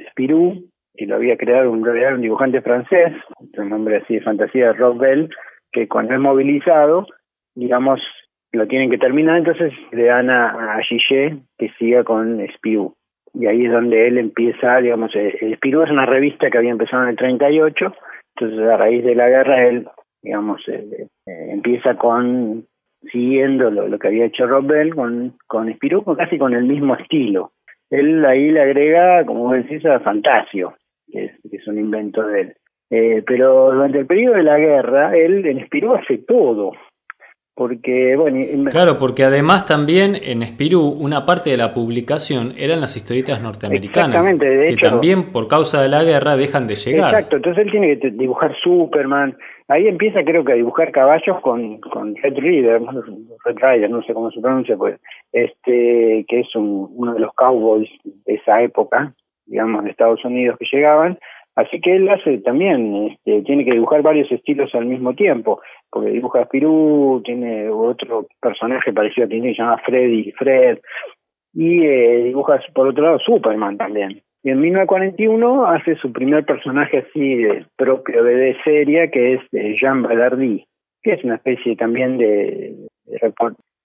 Spirou, 0.10 0.64
que 0.96 1.06
lo 1.06 1.16
había 1.16 1.38
creado 1.38 1.72
un, 1.72 1.88
un 1.88 2.22
dibujante 2.22 2.62
francés, 2.62 3.14
un 3.58 3.70
nombre 3.70 3.98
así 3.98 4.16
de 4.16 4.22
fantasía, 4.22 4.74
Rob 4.74 4.98
Bell, 4.98 5.30
que 5.72 5.88
cuando 5.88 6.14
es 6.14 6.20
movilizado, 6.20 7.08
digamos, 7.56 8.02
lo 8.52 8.68
tienen 8.68 8.90
que 8.90 8.98
terminar, 8.98 9.38
entonces 9.38 9.74
le 9.92 10.06
dan 10.06 10.30
a, 10.30 10.76
a 10.76 10.82
que 11.58 11.70
siga 11.80 12.04
con 12.04 12.46
Spirou. 12.56 12.94
Y 13.34 13.46
ahí 13.46 13.66
es 13.66 13.72
donde 13.72 14.08
él 14.08 14.18
empieza, 14.18 14.78
digamos, 14.78 15.16
eh, 15.16 15.54
Spirou 15.56 15.84
es 15.84 15.92
una 15.92 16.06
revista 16.06 16.50
que 16.50 16.58
había 16.58 16.72
empezado 16.72 17.04
en 17.04 17.10
el 17.10 17.16
38, 17.16 17.94
entonces 18.36 18.68
a 18.68 18.78
raíz 18.78 19.04
de 19.06 19.16
la 19.16 19.30
guerra 19.30 19.68
él, 19.68 19.88
digamos, 20.22 20.62
eh, 20.68 21.08
eh, 21.26 21.48
empieza 21.52 21.96
con, 21.96 22.66
siguiendo 23.12 23.72
lo, 23.72 23.98
que 23.98 24.08
había 24.08 24.26
hecho 24.26 24.48
Rob 24.48 24.66
Bell 24.68 24.96
con, 24.96 25.38
con 25.48 25.74
casi 26.18 26.38
con 26.38 26.54
el 26.54 26.64
mismo 26.66 26.96
estilo. 26.96 27.52
Él 27.90 28.24
ahí 28.26 28.52
le 28.52 28.62
agrega, 28.62 29.26
como 29.26 29.52
decís, 29.54 29.86
a 29.86 30.00
Fantasio, 30.00 30.76
que 31.12 31.26
es, 31.26 31.32
que 31.50 31.58
es 31.58 31.68
un 31.68 31.78
invento 31.78 32.26
de 32.26 32.42
él. 32.42 33.24
pero 33.26 33.72
durante 33.72 34.00
el 34.00 34.06
periodo 34.06 34.36
de 34.36 34.44
la 34.44 34.58
guerra, 34.58 35.18
él 35.18 35.46
en 35.46 35.66
Spirou 35.66 35.96
hace 35.96 36.20
todo, 36.20 36.74
porque 37.54 38.16
bueno 38.16 38.70
claro 38.70 38.98
porque 38.98 39.24
además 39.24 39.66
también 39.66 40.16
en 40.16 40.42
Spirú 40.44 40.88
una 40.88 41.26
parte 41.26 41.50
de 41.50 41.58
la 41.58 41.74
publicación 41.74 42.54
eran 42.58 42.80
las 42.80 42.96
historietas 42.96 43.42
norteamericanas 43.42 44.36
que 44.36 44.76
también 44.82 45.32
por 45.32 45.48
causa 45.48 45.82
de 45.82 45.90
la 45.90 46.04
guerra 46.04 46.38
dejan 46.38 46.68
de 46.68 46.76
llegar. 46.76 47.14
Exacto 47.14 47.36
entonces 47.38 47.66
él 47.66 47.72
tiene 47.72 48.00
que 48.00 48.12
dibujar 48.12 48.56
Superman. 48.64 49.38
Ahí 49.68 49.88
empieza 49.88 50.24
creo 50.24 50.44
que 50.44 50.54
a 50.54 50.56
dibujar 50.56 50.92
caballos 50.92 51.40
con 51.42 51.80
con 51.82 52.16
Red 52.16 52.38
Rider 52.38 52.82
Red 53.46 53.58
Rider 53.58 53.90
no 53.90 54.02
sé 54.04 54.14
cómo 54.14 54.32
se 54.32 54.40
pronuncia 54.40 54.78
pues 54.78 55.00
este 55.34 56.26
que 56.28 56.40
es 56.40 56.48
uno 56.56 57.14
de 57.14 57.20
los 57.20 57.34
cowboys 57.34 57.90
de 58.04 58.36
esa 58.36 58.62
época 58.62 59.14
digamos 59.46 59.84
de 59.84 59.92
Estados 59.92 60.24
Unidos 60.24 60.58
que 60.58 60.66
llegaban. 60.72 61.20
Así 61.56 61.82
que 61.82 61.96
él 61.96 62.08
hace 62.10 62.38
también, 62.40 63.08
este, 63.12 63.42
tiene 63.42 63.66
que 63.66 63.74
dibujar 63.74 64.02
varios 64.02 64.32
estilos 64.32 64.74
al 64.74 64.86
mismo 64.86 65.14
tiempo, 65.14 65.60
porque 65.92 66.12
dibuja 66.12 66.42
a 66.42 66.50
tiene 66.50 67.70
otro 67.70 68.28
personaje 68.42 68.94
parecido 68.94 69.26
a 69.26 69.30
ti, 69.30 69.42
se 69.42 69.54
llama 69.54 69.82
Freddy, 69.86 70.32
Fred, 70.32 70.80
y 71.54 71.86
eh, 71.86 72.24
dibuja 72.24 72.60
por 72.74 72.88
otro 72.88 73.04
lado 73.04 73.20
Superman 73.20 73.78
también. 73.78 74.22
Y 74.44 74.50
en 74.50 74.60
1941 74.60 75.68
hace 75.68 75.96
su 75.98 76.12
primer 76.12 76.46
personaje 76.46 77.00
así 77.00 77.44
propio 77.76 78.24
de, 78.24 78.58
serie, 78.64 79.12
que 79.12 79.34
es 79.34 79.42
eh, 79.52 79.76
Jean 79.80 80.02
Ballardy, 80.02 80.66
que 81.04 81.14
es 81.14 81.24
una 81.24 81.36
especie 81.36 81.76
también 81.76 82.18
de, 82.18 82.76
de 83.06 83.34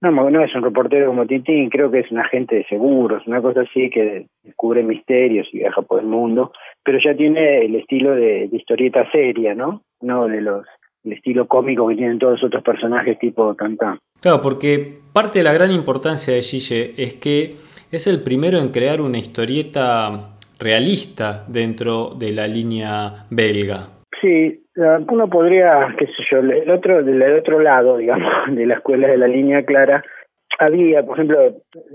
no, 0.02 0.30
no 0.30 0.44
es 0.44 0.54
un 0.54 0.62
reportero 0.62 1.06
como 1.06 1.26
Tintín, 1.26 1.70
creo 1.70 1.90
que 1.90 2.00
es 2.00 2.10
un 2.10 2.18
agente 2.18 2.56
de 2.56 2.64
seguros, 2.64 3.26
una 3.26 3.40
cosa 3.40 3.62
así 3.62 3.88
que 3.88 4.26
descubre 4.42 4.82
misterios 4.82 5.48
y 5.52 5.58
viaja 5.58 5.80
por 5.82 6.00
el 6.00 6.06
mundo, 6.06 6.52
pero 6.84 6.98
ya 7.02 7.16
tiene 7.16 7.64
el 7.64 7.74
estilo 7.76 8.14
de, 8.14 8.48
historieta 8.52 9.10
seria, 9.10 9.54
¿no? 9.54 9.82
No 10.02 10.26
de 10.28 10.42
los 10.42 10.66
el 11.06 11.12
estilo 11.12 11.46
cómico 11.46 11.88
que 11.88 11.94
tienen 11.94 12.18
todos 12.18 12.34
los 12.34 12.44
otros 12.44 12.62
personajes 12.62 13.18
tipo 13.18 13.54
Tantán. 13.54 13.98
Claro, 14.20 14.42
porque 14.42 14.98
parte 15.12 15.38
de 15.38 15.44
la 15.44 15.52
gran 15.52 15.70
importancia 15.70 16.34
de 16.34 16.42
Gille 16.42 16.92
es 16.96 17.14
que 17.14 17.52
es 17.90 18.06
el 18.06 18.22
primero 18.22 18.58
en 18.58 18.70
crear 18.70 19.00
una 19.00 19.18
historieta 19.18 20.36
realista 20.58 21.44
dentro 21.48 22.10
de 22.18 22.32
la 22.32 22.46
línea 22.46 23.26
belga. 23.30 23.88
Sí, 24.20 24.62
uno 24.76 25.28
podría, 25.28 25.94
qué 25.98 26.06
sé 26.06 26.22
yo, 26.30 26.38
el 26.38 26.70
otro, 26.70 27.02
del 27.02 27.38
otro 27.38 27.60
lado, 27.60 27.96
digamos, 27.96 28.32
de 28.50 28.66
la 28.66 28.74
escuela 28.74 29.08
de 29.08 29.18
la 29.18 29.28
línea 29.28 29.64
clara, 29.64 30.02
había, 30.58 31.04
por 31.04 31.16
ejemplo, 31.16 31.38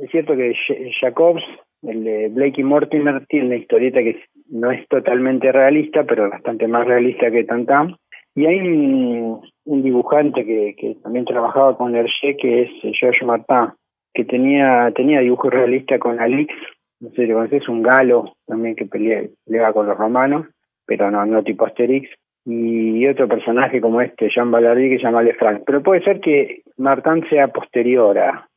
es 0.03 0.11
cierto 0.11 0.35
que 0.35 0.53
Jacobs, 0.99 1.43
el 1.83 2.03
de 2.03 2.29
Blake 2.29 2.61
y 2.61 2.63
Mortimer, 2.63 3.25
tiene 3.27 3.47
una 3.47 3.55
historieta 3.55 3.99
que 3.99 4.21
no 4.49 4.71
es 4.71 4.87
totalmente 4.87 5.51
realista, 5.51 6.03
pero 6.03 6.29
bastante 6.29 6.67
más 6.67 6.85
realista 6.85 7.31
que 7.31 7.43
Tantam. 7.43 7.97
Y 8.35 8.45
hay 8.45 8.59
un, 8.59 9.41
dibujante 9.65 10.45
que, 10.45 10.95
también 11.03 11.25
trabajaba 11.25 11.77
con 11.77 11.95
Hergé, 11.95 12.37
que 12.37 12.61
es 12.63 12.69
George 12.99 13.25
Martin, 13.25 13.73
que 14.13 14.23
tenía, 14.25 14.91
tenía 14.95 15.19
dibujo 15.19 15.49
realista 15.49 15.99
con 15.99 16.19
Alix, 16.19 16.53
no 17.01 17.09
sé 17.09 17.15
si 17.15 17.25
lo 17.25 17.35
conoces, 17.35 17.67
un 17.67 17.81
galo 17.81 18.33
también 18.45 18.75
que 18.75 18.85
pelea, 18.85 19.23
pelea 19.45 19.73
con 19.73 19.87
los 19.87 19.97
romanos, 19.97 20.47
pero 20.85 21.09
no, 21.09 21.25
no 21.25 21.43
tipo 21.43 21.65
Asterix. 21.65 22.09
Y 22.45 23.05
otro 23.07 23.27
personaje 23.27 23.81
como 23.81 24.01
este, 24.01 24.29
Jean 24.29 24.49
Ballardy, 24.49 24.89
que 24.89 24.97
se 24.97 25.03
llama 25.03 25.21
Lefranc. 25.21 25.63
Pero 25.65 25.83
puede 25.83 26.03
ser 26.03 26.19
que 26.19 26.61
Martin 26.77 27.23
sea 27.29 27.49
posterior 27.49 28.17
a, 28.17 28.47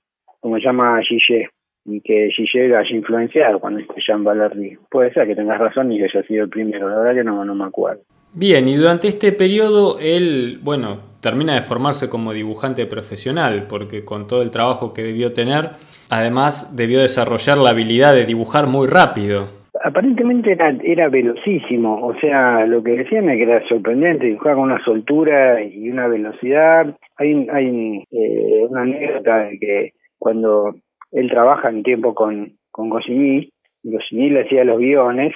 como 0.41 0.59
llama 0.59 1.01
Gillet, 1.03 1.51
y 1.85 2.01
que 2.01 2.31
Gillet 2.31 2.75
haya 2.75 2.97
influenciado 2.97 3.61
con 3.61 3.79
este 3.79 3.95
Jean 4.07 4.25
Ballardy. 4.25 4.77
Puede 4.91 5.13
ser 5.13 5.27
que 5.27 5.37
tengas 5.37 5.59
razón 5.59 5.93
y 5.93 5.99
que 5.99 6.05
haya 6.05 6.23
sido 6.27 6.45
el 6.45 6.51
primero, 6.51 6.89
la 6.89 6.99
verdad 6.99 7.15
que 7.15 7.25
no, 7.25 7.45
no 7.45 7.55
me 7.55 7.65
acuerdo. 7.65 8.03
Bien, 8.33 8.67
y 8.67 8.75
durante 8.75 9.09
este 9.09 9.33
periodo 9.33 9.99
él, 10.01 10.59
bueno, 10.63 10.99
termina 11.21 11.55
de 11.55 11.63
formarse 11.63 12.09
como 12.09 12.33
dibujante 12.33 12.87
profesional, 12.87 13.67
porque 13.69 14.05
con 14.05 14.27
todo 14.27 14.43
el 14.43 14.51
trabajo 14.51 14.93
que 14.93 15.03
debió 15.03 15.33
tener, 15.33 15.71
además 16.11 16.77
debió 16.77 17.01
desarrollar 17.01 17.59
la 17.59 17.71
habilidad 17.71 18.15
de 18.15 18.27
dibujar 18.27 18.67
muy 18.67 18.89
rápido 18.89 19.65
aparentemente 19.85 20.53
era, 20.53 20.75
era 20.83 21.09
velocísimo, 21.11 22.07
o 22.07 22.15
sea, 22.19 22.65
lo 22.67 22.83
que 22.83 22.93
decían 22.93 23.29
es 23.29 23.37
que 23.37 23.43
era 23.43 23.69
sorprendente, 23.69 24.27
dibujaba 24.27 24.57
con 24.57 24.65
una 24.65 24.83
soltura 24.83 25.63
y 25.63 25.91
una 25.91 26.09
velocidad. 26.09 26.97
Hay, 27.17 27.47
hay 27.53 28.03
eh, 28.11 28.67
una 28.69 28.83
anécdota 28.83 29.45
de 29.45 29.59
que 29.59 29.93
cuando 30.19 30.75
él 31.15 31.31
trabaja 31.31 31.69
en 31.69 31.83
tiempo 31.85 32.15
con, 32.15 32.59
con 32.73 32.91
Goscinny, 32.91 33.49
Goscinny 33.85 34.31
le 34.31 34.43
hacía 34.43 34.65
los 34.65 34.79
guiones 34.79 35.33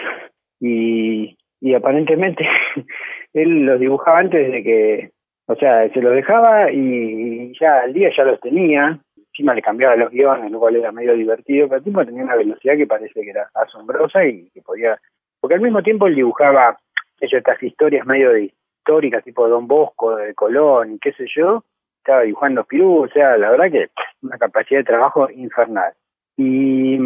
y, 0.60 1.36
y 1.60 1.74
aparentemente 1.74 2.46
él 3.32 3.64
los 3.64 3.78
dibujaba 3.78 4.18
antes 4.18 4.50
de 4.50 4.62
que, 4.64 5.10
o 5.46 5.54
sea, 5.54 5.88
se 5.90 6.02
los 6.02 6.14
dejaba 6.14 6.72
y 6.72 7.56
ya 7.58 7.80
al 7.82 7.92
día 7.92 8.10
ya 8.14 8.24
los 8.24 8.40
tenía. 8.40 8.98
Encima 9.16 9.54
le 9.54 9.62
cambiaba 9.62 9.94
los 9.94 10.10
guiones, 10.10 10.50
lo 10.50 10.58
cual 10.58 10.74
era 10.74 10.90
medio 10.90 11.14
divertido, 11.14 11.68
pero 11.68 11.78
el 11.78 11.84
tipo 11.84 12.04
tenía 12.04 12.24
una 12.24 12.34
velocidad 12.34 12.76
que 12.76 12.88
parece 12.88 13.20
que 13.20 13.30
era 13.30 13.48
asombrosa 13.54 14.26
y 14.26 14.50
que 14.50 14.62
podía... 14.62 14.98
Porque 15.40 15.54
al 15.54 15.60
mismo 15.60 15.80
tiempo 15.80 16.08
él 16.08 16.16
dibujaba 16.16 16.76
estas 17.20 17.62
historias 17.62 18.04
medio 18.04 18.36
históricas, 18.36 19.22
tipo 19.22 19.48
Don 19.48 19.68
Bosco, 19.68 20.16
de 20.16 20.34
Colón 20.34 20.98
qué 21.00 21.12
sé 21.12 21.26
yo, 21.32 21.62
estaba 22.08 22.22
dibujando 22.22 22.64
Pirú, 22.64 23.04
o 23.04 23.08
sea, 23.08 23.36
la 23.36 23.50
verdad 23.50 23.70
que 23.70 23.88
una 24.22 24.38
capacidad 24.38 24.80
de 24.80 24.84
trabajo 24.84 25.28
infernal. 25.30 25.92
Y, 26.38 26.98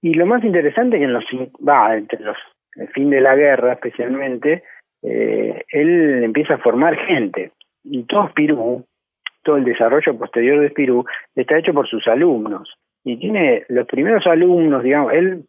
y 0.00 0.14
lo 0.14 0.24
más 0.24 0.42
interesante 0.42 0.98
que 0.98 1.04
en 1.04 1.12
los, 1.12 1.24
va, 1.68 1.94
entre 1.94 2.20
los, 2.20 2.38
el 2.76 2.88
fin 2.88 3.10
de 3.10 3.20
la 3.20 3.36
guerra 3.36 3.74
especialmente, 3.74 4.62
eh, 5.02 5.64
él 5.68 6.24
empieza 6.24 6.54
a 6.54 6.58
formar 6.58 6.96
gente. 6.96 7.52
Y 7.84 8.04
todos 8.04 8.32
Pirú, 8.32 8.86
todo 9.42 9.58
el 9.58 9.64
desarrollo 9.64 10.16
posterior 10.16 10.60
de 10.60 10.70
Spirú 10.70 11.04
está 11.34 11.58
hecho 11.58 11.74
por 11.74 11.86
sus 11.86 12.06
alumnos. 12.08 12.72
Y 13.04 13.18
tiene 13.18 13.66
los 13.68 13.86
primeros 13.86 14.26
alumnos, 14.26 14.82
digamos, 14.82 15.12
él, 15.12 15.44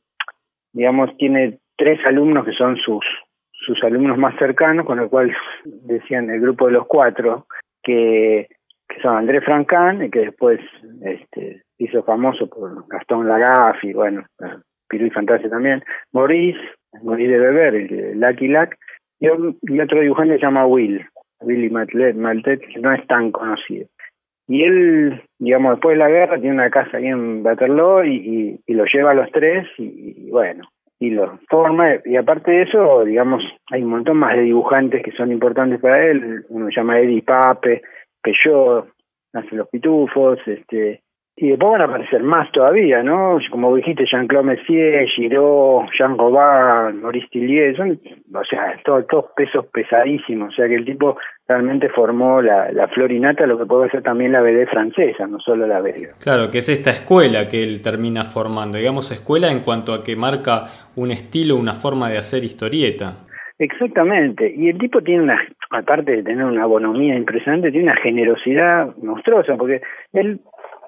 digamos, 0.73 1.15
tiene 1.17 1.59
tres 1.77 2.05
alumnos 2.05 2.43
que 2.43 2.51
son 2.51 2.75
sus, 2.77 3.05
sus 3.51 3.81
alumnos 3.83 4.17
más 4.17 4.37
cercanos, 4.37 4.85
con 4.85 4.97
lo 4.97 5.09
cual 5.09 5.33
decían 5.63 6.29
el 6.29 6.41
grupo 6.41 6.65
de 6.65 6.73
los 6.73 6.85
cuatro, 6.85 7.45
que, 7.81 8.47
que 8.87 9.01
son 9.01 9.17
André 9.17 9.41
Francán, 9.41 10.09
que 10.11 10.19
después 10.19 10.59
este, 11.01 11.61
hizo 11.77 12.03
famoso 12.03 12.47
por 12.47 12.87
Gastón 12.87 13.27
Lagaffi, 13.27 13.93
bueno, 13.93 14.25
Pirú 14.87 15.05
y 15.05 15.11
Fantasia 15.11 15.49
también, 15.49 15.83
Maurice, 16.11 16.59
Maurice 17.01 17.31
de 17.31 17.39
Beber, 17.39 17.75
el 17.75 18.19
Lucky 18.19 18.47
Lack, 18.47 18.77
y, 19.19 19.27
y 19.27 19.79
otro 19.79 20.01
dibujante 20.01 20.35
se 20.35 20.41
llama 20.41 20.65
Will, 20.65 21.05
Billy 21.45 21.69
Maltet, 21.69 22.61
que 22.61 22.79
no 22.79 22.93
es 22.93 23.05
tan 23.07 23.31
conocido. 23.31 23.87
Y 24.47 24.63
él, 24.63 25.21
digamos, 25.39 25.73
después 25.73 25.95
de 25.95 26.03
la 26.03 26.09
guerra 26.09 26.39
tiene 26.39 26.55
una 26.55 26.69
casa 26.69 26.97
ahí 26.97 27.07
en 27.07 27.45
Waterloo 27.45 28.03
y, 28.03 28.59
y, 28.65 28.73
lo 28.73 28.83
lleva 28.85 29.11
a 29.11 29.15
los 29.15 29.31
tres 29.31 29.67
y, 29.77 30.29
bueno, 30.29 30.67
y 30.99 31.11
lo 31.11 31.39
forma. 31.49 31.95
Y 32.03 32.17
aparte 32.17 32.51
de 32.51 32.63
eso, 32.63 33.05
digamos, 33.05 33.41
hay 33.71 33.83
un 33.83 33.89
montón 33.89 34.17
más 34.17 34.35
de 34.35 34.41
dibujantes 34.41 35.01
que 35.01 35.11
son 35.13 35.31
importantes 35.31 35.79
para 35.79 36.05
él. 36.05 36.43
Uno 36.49 36.67
se 36.67 36.75
llama 36.75 36.99
Eddie 36.99 37.21
Pape, 37.21 37.81
Peugeot, 38.23 38.87
hace 39.33 39.55
los 39.55 39.67
pitufos, 39.69 40.39
este, 40.45 41.03
y 41.35 41.49
después 41.49 41.71
van 41.71 41.81
a 41.81 41.85
aparecer 41.85 42.21
más 42.21 42.51
todavía, 42.51 43.01
¿no? 43.01 43.39
Como 43.49 43.75
dijiste, 43.75 44.05
Jean-Claude 44.05 44.45
Messier, 44.45 45.07
Giraud, 45.07 45.85
Jean 45.97 46.15
Robin, 46.15 47.01
Maurice 47.01 47.27
Tillier, 47.31 47.75
son, 47.75 47.99
o 48.35 48.43
sea, 48.43 48.79
todos, 48.85 49.07
todos 49.07 49.25
pesos 49.35 49.65
pesadísimos. 49.73 50.53
O 50.53 50.55
sea 50.55 50.67
que 50.67 50.75
el 50.75 50.85
tipo 50.85 51.17
realmente 51.47 51.89
formó 51.89 52.39
la, 52.39 52.71
la 52.71 52.87
florinata, 52.87 53.47
lo 53.47 53.57
que 53.57 53.65
puede 53.65 53.89
ser 53.89 54.03
también 54.03 54.31
la 54.31 54.41
BD 54.41 54.67
francesa, 54.69 55.25
no 55.25 55.39
solo 55.39 55.65
la 55.65 55.81
belga. 55.81 56.09
Claro, 56.21 56.51
que 56.51 56.59
es 56.59 56.69
esta 56.69 56.91
escuela 56.91 57.49
que 57.49 57.63
él 57.63 57.81
termina 57.81 58.25
formando, 58.25 58.77
digamos 58.77 59.11
escuela 59.11 59.51
en 59.51 59.61
cuanto 59.61 59.93
a 59.93 60.03
que 60.03 60.15
marca 60.15 60.67
un 60.95 61.09
estilo, 61.09 61.55
una 61.55 61.73
forma 61.73 62.09
de 62.09 62.19
hacer 62.19 62.43
historieta. 62.43 63.25
Exactamente, 63.57 64.53
y 64.55 64.69
el 64.69 64.77
tipo 64.77 65.01
tiene 65.01 65.23
una, 65.23 65.39
aparte 65.73 66.11
de 66.11 66.23
tener 66.23 66.45
una 66.45 66.65
bonomía 66.65 67.15
impresionante, 67.15 67.71
tiene 67.71 67.91
una 67.91 68.01
generosidad 68.01 68.95
monstruosa, 68.97 69.55
porque 69.57 69.81
él 70.13 70.39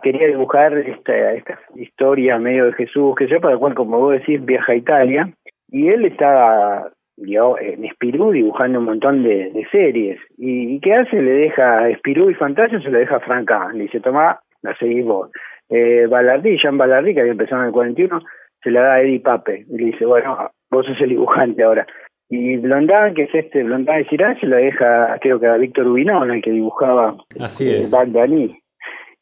quería 0.02 0.28
dibujar 0.28 0.78
esta, 0.78 1.34
esta 1.34 1.60
historia 1.76 2.38
medio 2.38 2.66
de 2.66 2.74
Jesús, 2.74 3.16
que 3.16 3.28
yo 3.28 3.42
para 3.42 3.54
el 3.54 3.60
cual, 3.60 3.74
como 3.74 4.00
vos 4.00 4.14
decís, 4.14 4.44
viaja 4.44 4.74
a 4.74 4.76
Italia, 4.76 5.30
y 5.70 5.90
él 5.90 6.06
estaba 6.06 6.92
digamos, 7.18 7.60
en 7.62 7.86
Espirú 7.86 8.32
dibujando 8.32 8.80
un 8.80 8.86
montón 8.86 9.24
de, 9.24 9.52
de 9.52 9.68
series. 9.72 10.20
¿Y, 10.38 10.80
qué 10.80 10.94
hace? 10.94 11.22
Le 11.22 11.32
deja 11.32 11.80
a 11.80 11.90
Espirú 11.90 12.30
y 12.30 12.36
Fantasio, 12.36 12.82
se 12.82 12.90
lo 12.90 13.00
deja 13.00 13.18
a 13.18 13.22
Franca. 13.22 13.70
Le 13.74 13.84
dice, 13.84 14.00
toma, 14.00 14.40
la 14.62 14.76
seguís 14.76 15.06
vos. 15.06 15.32
Eh, 15.70 16.08
Ballardí, 16.10 16.58
Jean 16.58 16.78
Ballardí, 16.78 17.14
que 17.14 17.22
había 17.22 17.32
empezado 17.32 17.62
en 17.62 17.68
el 17.68 17.74
41, 17.74 18.20
se 18.62 18.72
la 18.72 18.82
da 18.82 18.94
a 18.94 19.02
Eddie 19.02 19.22
Pape. 19.22 19.66
Y 19.70 19.78
le 19.78 19.86
dice, 19.86 20.06
bueno, 20.06 20.52
vos 20.70 20.86
sos 20.86 21.00
el 21.02 21.10
dibujante 21.10 21.64
ahora. 21.64 21.88
Y 22.30 22.58
Blondin, 22.58 23.14
que 23.16 23.24
es 23.24 23.36
este 23.36 23.64
Blondin 23.64 23.96
de 23.96 24.06
Cirán, 24.10 24.40
se 24.40 24.48
lo 24.48 24.56
deja, 24.56 25.18
creo 25.20 25.40
que 25.40 25.48
a 25.48 25.58
Víctor 25.58 25.88
Ubinón, 25.88 26.32
el 26.32 26.42
que 26.42 26.52
dibujaba 26.52 27.16
Así 27.40 27.70
eh, 27.70 27.82
es. 27.82 27.92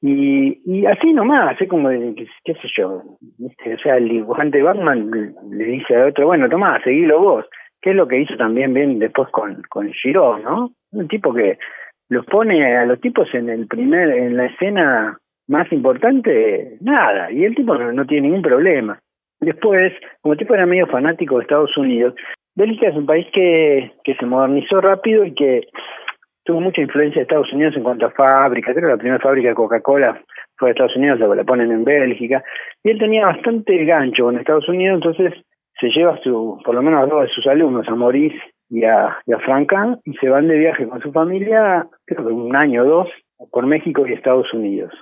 Y, 0.02 0.62
y 0.66 0.86
así 0.86 1.14
nomás, 1.14 1.56
así 1.56 1.66
como, 1.66 1.90
qué, 1.90 2.54
sé 2.54 2.68
yo, 2.78 2.90
o 2.92 3.78
sea, 3.82 3.96
el 3.96 4.10
dibujante 4.10 4.62
Batman 4.62 5.34
le 5.50 5.64
dice 5.64 5.96
a 5.96 6.08
otro, 6.08 6.28
bueno, 6.28 6.50
toma, 6.50 6.82
seguilo 6.84 7.22
vos, 7.22 7.46
que 7.82 7.92
es 7.92 7.96
lo 7.96 8.08
que 8.08 8.20
hizo 8.20 8.36
también 8.36 8.74
bien 8.74 9.00
después 9.00 9.30
con, 9.30 9.62
con 9.70 9.92
Giro, 9.94 10.40
¿no? 10.40 10.72
Un 10.92 11.08
tipo 11.08 11.34
que 11.34 11.58
los 12.10 12.26
pone 12.26 12.76
a 12.76 12.86
los 12.86 13.00
tipos 13.00 13.34
en 13.34 13.50
el 13.50 13.68
primer, 13.68 14.10
en 14.10 14.36
la 14.36 14.48
escena 14.48 15.18
más 15.48 15.72
importante, 15.72 16.78
nada, 16.82 17.32
y 17.32 17.44
el 17.44 17.56
tipo 17.56 17.76
no, 17.76 18.06
tiene 18.06 18.28
ningún 18.28 18.42
problema. 18.42 19.00
Después, 19.40 19.94
como 20.22 20.34
el 20.34 20.40
tipo 20.40 20.54
era 20.54 20.66
medio 20.66 20.88
fanático 20.88 21.38
de 21.38 21.44
Estados 21.44 21.76
Unidos, 21.78 22.14
Bélgica 22.56 22.88
es 22.90 22.96
un 22.96 23.06
país 23.06 23.28
que, 23.34 23.92
que 24.04 24.16
se 24.16 24.26
modernizó 24.26 24.80
rápido 24.82 25.26
y 25.26 25.34
que 25.34 25.68
tuvo 26.44 26.60
mucha 26.60 26.82
influencia 26.82 27.20
de 27.20 27.24
Estados 27.24 27.52
Unidos 27.54 27.76
en 27.76 27.84
cuanto 27.84 28.06
a 28.06 28.12
fábrica. 28.12 28.74
Creo 28.74 28.88
que 28.88 28.94
la 28.94 28.98
primera 28.98 29.20
fábrica 29.20 29.50
de 29.50 29.56
Coca-Cola 29.56 30.22
fue 30.58 30.70
de 30.70 30.72
Estados 30.72 30.96
Unidos, 30.96 31.20
luego 31.20 31.36
la 31.36 31.44
ponen 31.44 31.72
en 31.72 31.84
Bélgica. 31.84 32.44
Y 32.84 32.92
él 32.92 33.00
tenía 33.00 33.26
bastante 33.26 33.84
gancho 33.86 34.26
con 34.26 34.38
Estados 34.38 34.68
Unidos, 34.70 34.96
entonces 35.04 35.34
se 35.80 35.90
lleva 35.90 36.20
su, 36.24 36.62
por 36.64 36.76
lo 36.76 36.82
menos 36.82 37.02
a 37.02 37.08
dos 37.08 37.24
de 37.24 37.30
sus 37.30 37.48
alumnos, 37.48 37.88
a 37.88 37.96
Maurice 37.96 38.40
y 38.70 38.84
a, 38.84 39.18
y 39.26 39.34
a 39.34 39.40
Franca, 39.40 39.98
y 40.06 40.14
se 40.14 40.30
van 40.30 40.48
de 40.48 40.58
viaje 40.58 40.88
con 40.88 41.02
su 41.02 41.12
familia, 41.12 41.88
creo 42.06 42.28
que 42.28 42.34
un 42.34 42.56
año 42.56 42.84
o 42.84 42.86
dos, 42.86 43.10
por 43.52 43.66
México 43.66 44.06
y 44.06 44.14
Estados 44.14 44.54
Unidos. 44.54 44.94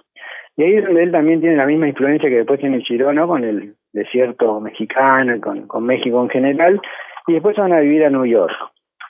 Y 0.57 0.63
ahí 0.63 0.75
es 0.75 0.85
donde 0.85 1.03
él 1.03 1.11
también 1.11 1.41
tiene 1.41 1.55
la 1.55 1.65
misma 1.65 1.87
influencia 1.87 2.29
que 2.29 2.37
después 2.37 2.59
tiene 2.59 2.81
Chirón, 2.83 3.17
Con 3.27 3.43
el 3.43 3.73
desierto 3.93 4.59
mexicano 4.59 5.39
con, 5.41 5.67
con 5.67 5.85
México 5.85 6.21
en 6.21 6.29
general, 6.29 6.81
y 7.27 7.33
después 7.33 7.57
van 7.57 7.73
a 7.73 7.79
vivir 7.79 8.05
a 8.05 8.09
New 8.09 8.25
York. 8.25 8.53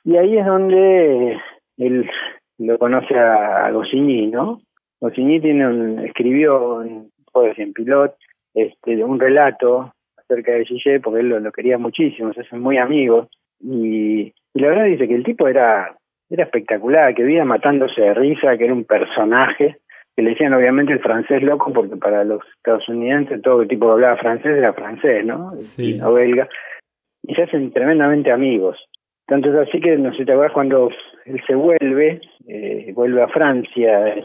Y 0.03 0.17
ahí 0.17 0.37
es 0.37 0.45
donde 0.45 1.39
él 1.77 2.09
lo 2.57 2.77
conoce 2.77 3.17
a, 3.17 3.65
a 3.65 3.71
Goscinny, 3.71 4.27
¿no? 4.27 4.61
Goscinny 4.99 5.39
tiene 5.39 5.67
un, 5.67 5.99
escribió 5.99 6.83
en, 6.83 7.09
en 7.57 7.73
Pilot 7.73 8.15
este, 8.53 9.03
un 9.03 9.19
relato 9.19 9.93
acerca 10.17 10.51
de 10.53 10.65
Gillet 10.65 11.01
porque 11.01 11.21
él 11.21 11.29
lo, 11.29 11.51
quería 11.51 11.77
muchísimo, 11.77 12.33
se 12.33 12.41
hacen 12.41 12.61
muy 12.61 12.77
amigos 12.77 13.27
y, 13.59 14.33
la 14.53 14.67
verdad 14.67 14.85
dice 14.85 15.07
que 15.07 15.15
el 15.15 15.23
tipo 15.23 15.47
era 15.47 15.95
era 16.29 16.45
espectacular, 16.45 17.13
que 17.13 17.23
vivía 17.23 17.43
matándose 17.43 17.99
de 17.99 18.13
risa, 18.13 18.55
que 18.57 18.63
era 18.63 18.73
un 18.73 18.85
personaje, 18.85 19.79
que 20.15 20.21
le 20.21 20.29
decían 20.29 20.53
obviamente 20.53 20.93
el 20.93 21.01
francés 21.01 21.43
loco 21.43 21.73
porque 21.73 21.97
para 21.97 22.23
los 22.23 22.41
estadounidenses 22.55 23.41
todo 23.41 23.63
el 23.63 23.67
tipo 23.67 23.87
que 23.87 23.91
hablaba 23.91 24.15
francés 24.15 24.57
era 24.57 24.71
francés, 24.71 25.25
¿no? 25.25 25.57
Sí. 25.57 25.95
Y 25.95 25.97
no 25.97 26.13
belga. 26.13 26.47
Y 27.23 27.35
se 27.35 27.43
hacen 27.43 27.71
tremendamente 27.71 28.31
amigos. 28.31 28.77
Tanto 29.27 29.49
es 29.49 29.67
así 29.67 29.79
que, 29.79 29.97
no 29.97 30.13
sé, 30.13 30.25
te 30.25 30.31
acuerdas 30.31 30.53
cuando 30.53 30.89
él 31.25 31.41
se 31.45 31.55
vuelve, 31.55 32.21
eh, 32.47 32.91
vuelve 32.93 33.21
a 33.21 33.27
Francia, 33.27 34.15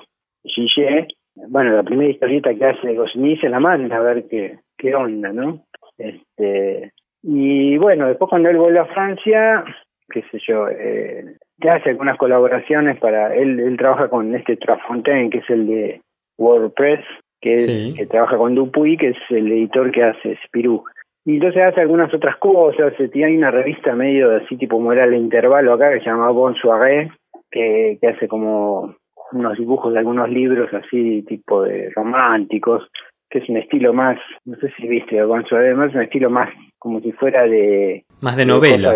Gillet, 0.42 1.08
bueno, 1.48 1.76
la 1.76 1.82
primera 1.82 2.10
historieta 2.10 2.54
que 2.54 2.64
hace 2.64 2.94
Goscinny 2.94 3.36
se 3.36 3.48
la 3.48 3.60
manda 3.60 3.96
a 3.96 4.00
ver 4.00 4.26
qué, 4.28 4.58
qué 4.76 4.94
onda, 4.94 5.32
¿no? 5.32 5.64
Este, 5.98 6.92
y 7.22 7.76
bueno, 7.76 8.08
después 8.08 8.30
cuando 8.30 8.48
él 8.48 8.56
vuelve 8.56 8.78
a 8.78 8.86
Francia, 8.86 9.64
qué 10.08 10.22
sé 10.30 10.38
yo, 10.46 10.68
eh, 10.68 11.36
hace 11.68 11.90
algunas 11.90 12.16
colaboraciones 12.16 12.98
para, 12.98 13.34
él, 13.34 13.60
él 13.60 13.76
trabaja 13.76 14.08
con 14.08 14.34
este 14.34 14.56
Trafontaine, 14.56 15.30
que 15.30 15.38
es 15.38 15.50
el 15.50 15.66
de 15.66 16.00
WordPress, 16.38 17.04
que, 17.40 17.94
que 17.96 18.06
trabaja 18.06 18.36
con 18.36 18.54
Dupuy, 18.54 18.96
que 18.96 19.08
es 19.08 19.18
el 19.30 19.52
editor 19.52 19.90
que 19.92 20.02
hace 20.02 20.38
Spirou. 20.46 20.84
Y 21.26 21.34
entonces 21.34 21.60
hace 21.60 21.80
algunas 21.80 22.14
otras 22.14 22.36
cosas, 22.36 22.94
tiene 23.12 23.36
una 23.36 23.50
revista 23.50 23.96
medio 23.96 24.36
así 24.36 24.56
tipo 24.56 24.92
era 24.92 25.04
el 25.04 25.14
intervalo 25.14 25.72
acá, 25.72 25.92
que 25.92 25.98
se 25.98 26.06
llama 26.06 26.30
Bon 26.30 26.54
Soirée, 26.54 27.10
que, 27.50 27.98
que 28.00 28.06
hace 28.06 28.28
como 28.28 28.94
unos 29.32 29.58
dibujos 29.58 29.92
de 29.92 29.98
algunos 29.98 30.30
libros 30.30 30.72
así 30.72 31.22
tipo 31.22 31.64
de 31.64 31.90
románticos, 31.96 32.88
que 33.28 33.40
es 33.40 33.48
un 33.48 33.56
estilo 33.56 33.92
más, 33.92 34.20
no 34.44 34.56
sé 34.58 34.72
si 34.76 34.86
viste 34.86 35.20
Bon 35.24 35.44
Soirée, 35.46 35.74
más 35.74 35.92
un 35.92 36.02
estilo 36.02 36.30
más 36.30 36.48
como 36.78 37.00
si 37.00 37.10
fuera 37.10 37.42
de... 37.42 38.04
Más 38.22 38.36
de 38.36 38.46
novela. 38.46 38.94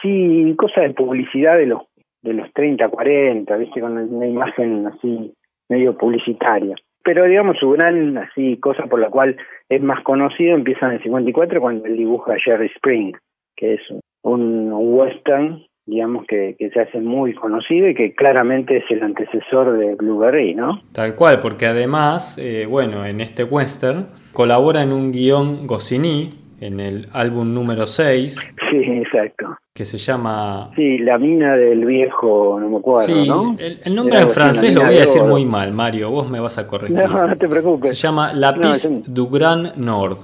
sí, 0.00 0.54
cosa 0.56 0.80
de 0.80 0.94
publicidad 0.94 1.58
de 1.58 1.66
los 1.66 1.82
de 2.22 2.32
los 2.32 2.50
30, 2.54 2.88
40, 2.88 3.54
viste, 3.58 3.82
con 3.82 3.98
una 3.98 4.26
imagen 4.26 4.86
así 4.86 5.34
medio 5.68 5.94
publicitaria 5.98 6.74
pero 7.04 7.24
digamos 7.24 7.58
su 7.58 7.70
gran 7.70 8.18
así 8.18 8.56
cosa 8.58 8.84
por 8.86 8.98
la 8.98 9.10
cual 9.10 9.36
es 9.68 9.82
más 9.82 10.02
conocido 10.02 10.54
empieza 10.54 10.86
en 10.86 10.92
el 10.92 11.02
54 11.02 11.60
cuando 11.60 11.86
él 11.86 11.96
dibuja 11.96 12.34
Jerry 12.42 12.70
Spring, 12.74 13.14
que 13.56 13.74
es 13.74 13.80
un, 14.22 14.72
western 14.72 15.62
digamos 15.86 16.26
que, 16.26 16.56
que, 16.58 16.70
se 16.70 16.80
hace 16.80 16.98
muy 16.98 17.34
conocido 17.34 17.86
y 17.88 17.94
que 17.94 18.14
claramente 18.14 18.78
es 18.78 18.84
el 18.88 19.02
antecesor 19.02 19.76
de 19.76 19.94
Blueberry, 19.96 20.54
¿no? 20.54 20.80
Tal 20.94 21.14
cual, 21.14 21.40
porque 21.40 21.66
además, 21.66 22.38
eh, 22.38 22.66
bueno, 22.66 23.04
en 23.04 23.20
este 23.20 23.44
western 23.44 24.06
colabora 24.32 24.82
en 24.82 24.94
un 24.94 25.12
guion 25.12 25.66
Goscinny, 25.66 26.30
en 26.60 26.80
el 26.80 27.06
álbum 27.12 27.52
número 27.52 27.86
6. 27.86 28.56
Sí, 28.70 28.78
exacto. 28.78 29.58
Que 29.76 29.84
se 29.84 29.98
llama... 29.98 30.70
Sí, 30.76 30.98
La 30.98 31.18
mina 31.18 31.56
del 31.56 31.84
viejo, 31.84 32.60
no 32.60 32.68
me 32.68 32.76
acuerdo, 32.76 33.02
sí, 33.02 33.26
¿no? 33.26 33.56
El, 33.58 33.92
nombre 33.92 34.20
en 34.20 34.28
francés 34.28 34.72
lo 34.72 34.84
voy 34.84 34.98
a 34.98 35.00
decir 35.00 35.24
muy 35.24 35.44
mal, 35.44 35.72
Mario, 35.72 36.10
vos 36.10 36.30
me 36.30 36.38
vas 36.38 36.58
a 36.58 36.68
corregir. 36.68 36.96
No, 36.96 37.26
no 37.26 37.36
te 37.36 37.48
preocupes. 37.48 37.90
Se 37.90 37.96
llama 37.96 38.32
La 38.32 38.54
Piste 38.54 39.02
du 39.08 39.28
Grand 39.28 39.76
Nord. 39.76 40.18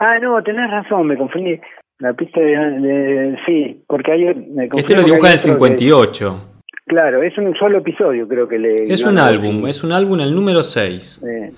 Ah, 0.00 0.18
no, 0.20 0.42
tenés 0.42 0.68
razón, 0.72 1.06
me 1.06 1.16
confundí. 1.16 1.56
La 2.00 2.14
pista 2.14 2.40
de, 2.40 3.36
sí, 3.46 3.80
porque 3.86 4.10
hay 4.10 4.34
me 4.34 4.68
Este 4.74 4.96
lo 4.96 5.04
dibuja 5.04 5.28
en 5.28 5.32
el 5.34 5.38
58. 5.38 6.48
claro, 6.86 7.22
es 7.22 7.38
un 7.38 7.54
solo 7.54 7.78
episodio, 7.78 8.26
creo 8.26 8.48
que 8.48 8.58
le. 8.58 8.92
Es 8.92 9.04
un 9.04 9.20
álbum, 9.20 9.68
es 9.68 9.84
un 9.84 9.92
álbum 9.92 10.18
el 10.18 10.34
número 10.34 10.64
6. 10.64 11.22
Eh, 11.24 11.50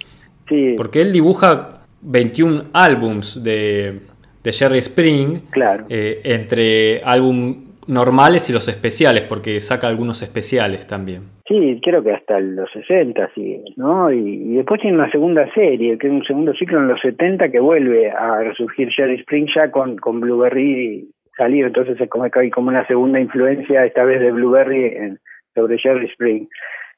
sí. 0.51 0.75
Porque 0.77 1.01
él 1.01 1.13
dibuja 1.13 1.71
21 2.03 2.65
álbums 2.75 3.43
de, 3.43 4.01
de 4.43 4.53
Jerry 4.53 4.79
Spring. 4.79 5.41
Claro. 5.51 5.87
Eh, 5.89 6.21
entre 6.25 7.01
álbum 7.05 7.69
normales 7.89 8.49
y 8.51 8.53
los 8.53 8.69
especiales, 8.69 9.23
porque 9.23 9.61
saca 9.61 9.89
algunos 9.89 10.23
especiales 10.23 10.87
también. 10.87 11.23
Sí, 11.49 11.81
creo 11.83 12.03
que 12.03 12.13
hasta 12.13 12.39
los 12.39 12.71
60, 12.73 13.31
sí, 13.35 13.65
¿no? 13.77 14.13
Y, 14.13 14.57
después 14.57 14.83
tiene 14.83 14.99
una 14.99 15.11
segunda 15.11 15.51
serie, 15.55 15.97
que 15.97 16.07
es 16.07 16.13
un 16.13 16.25
segundo 16.25 16.53
ciclo 16.53 16.79
en 16.79 16.89
los 16.89 17.01
70 17.01 17.51
que 17.51 17.59
vuelve 17.59 18.11
a 18.11 18.41
resurgir 18.43 18.91
Jerry 18.91 19.15
Spring 19.21 19.47
ya 19.55 19.71
con, 19.71 19.97
con 19.97 20.21
Blueberry 20.21 21.09
salido, 21.39 21.69
entonces 21.69 21.99
es 21.99 22.11
como 22.11 22.29
que 22.29 22.41
hay 22.41 22.51
como 22.51 22.69
una 22.69 22.87
segunda 22.87 23.19
influencia, 23.19 23.87
esta 23.87 24.05
vez 24.05 24.21
de 24.21 24.33
Blueberry 24.33 24.85
en, 24.85 25.19
sobre 25.55 25.79
Jerry 25.79 26.07
Spring. 26.07 26.47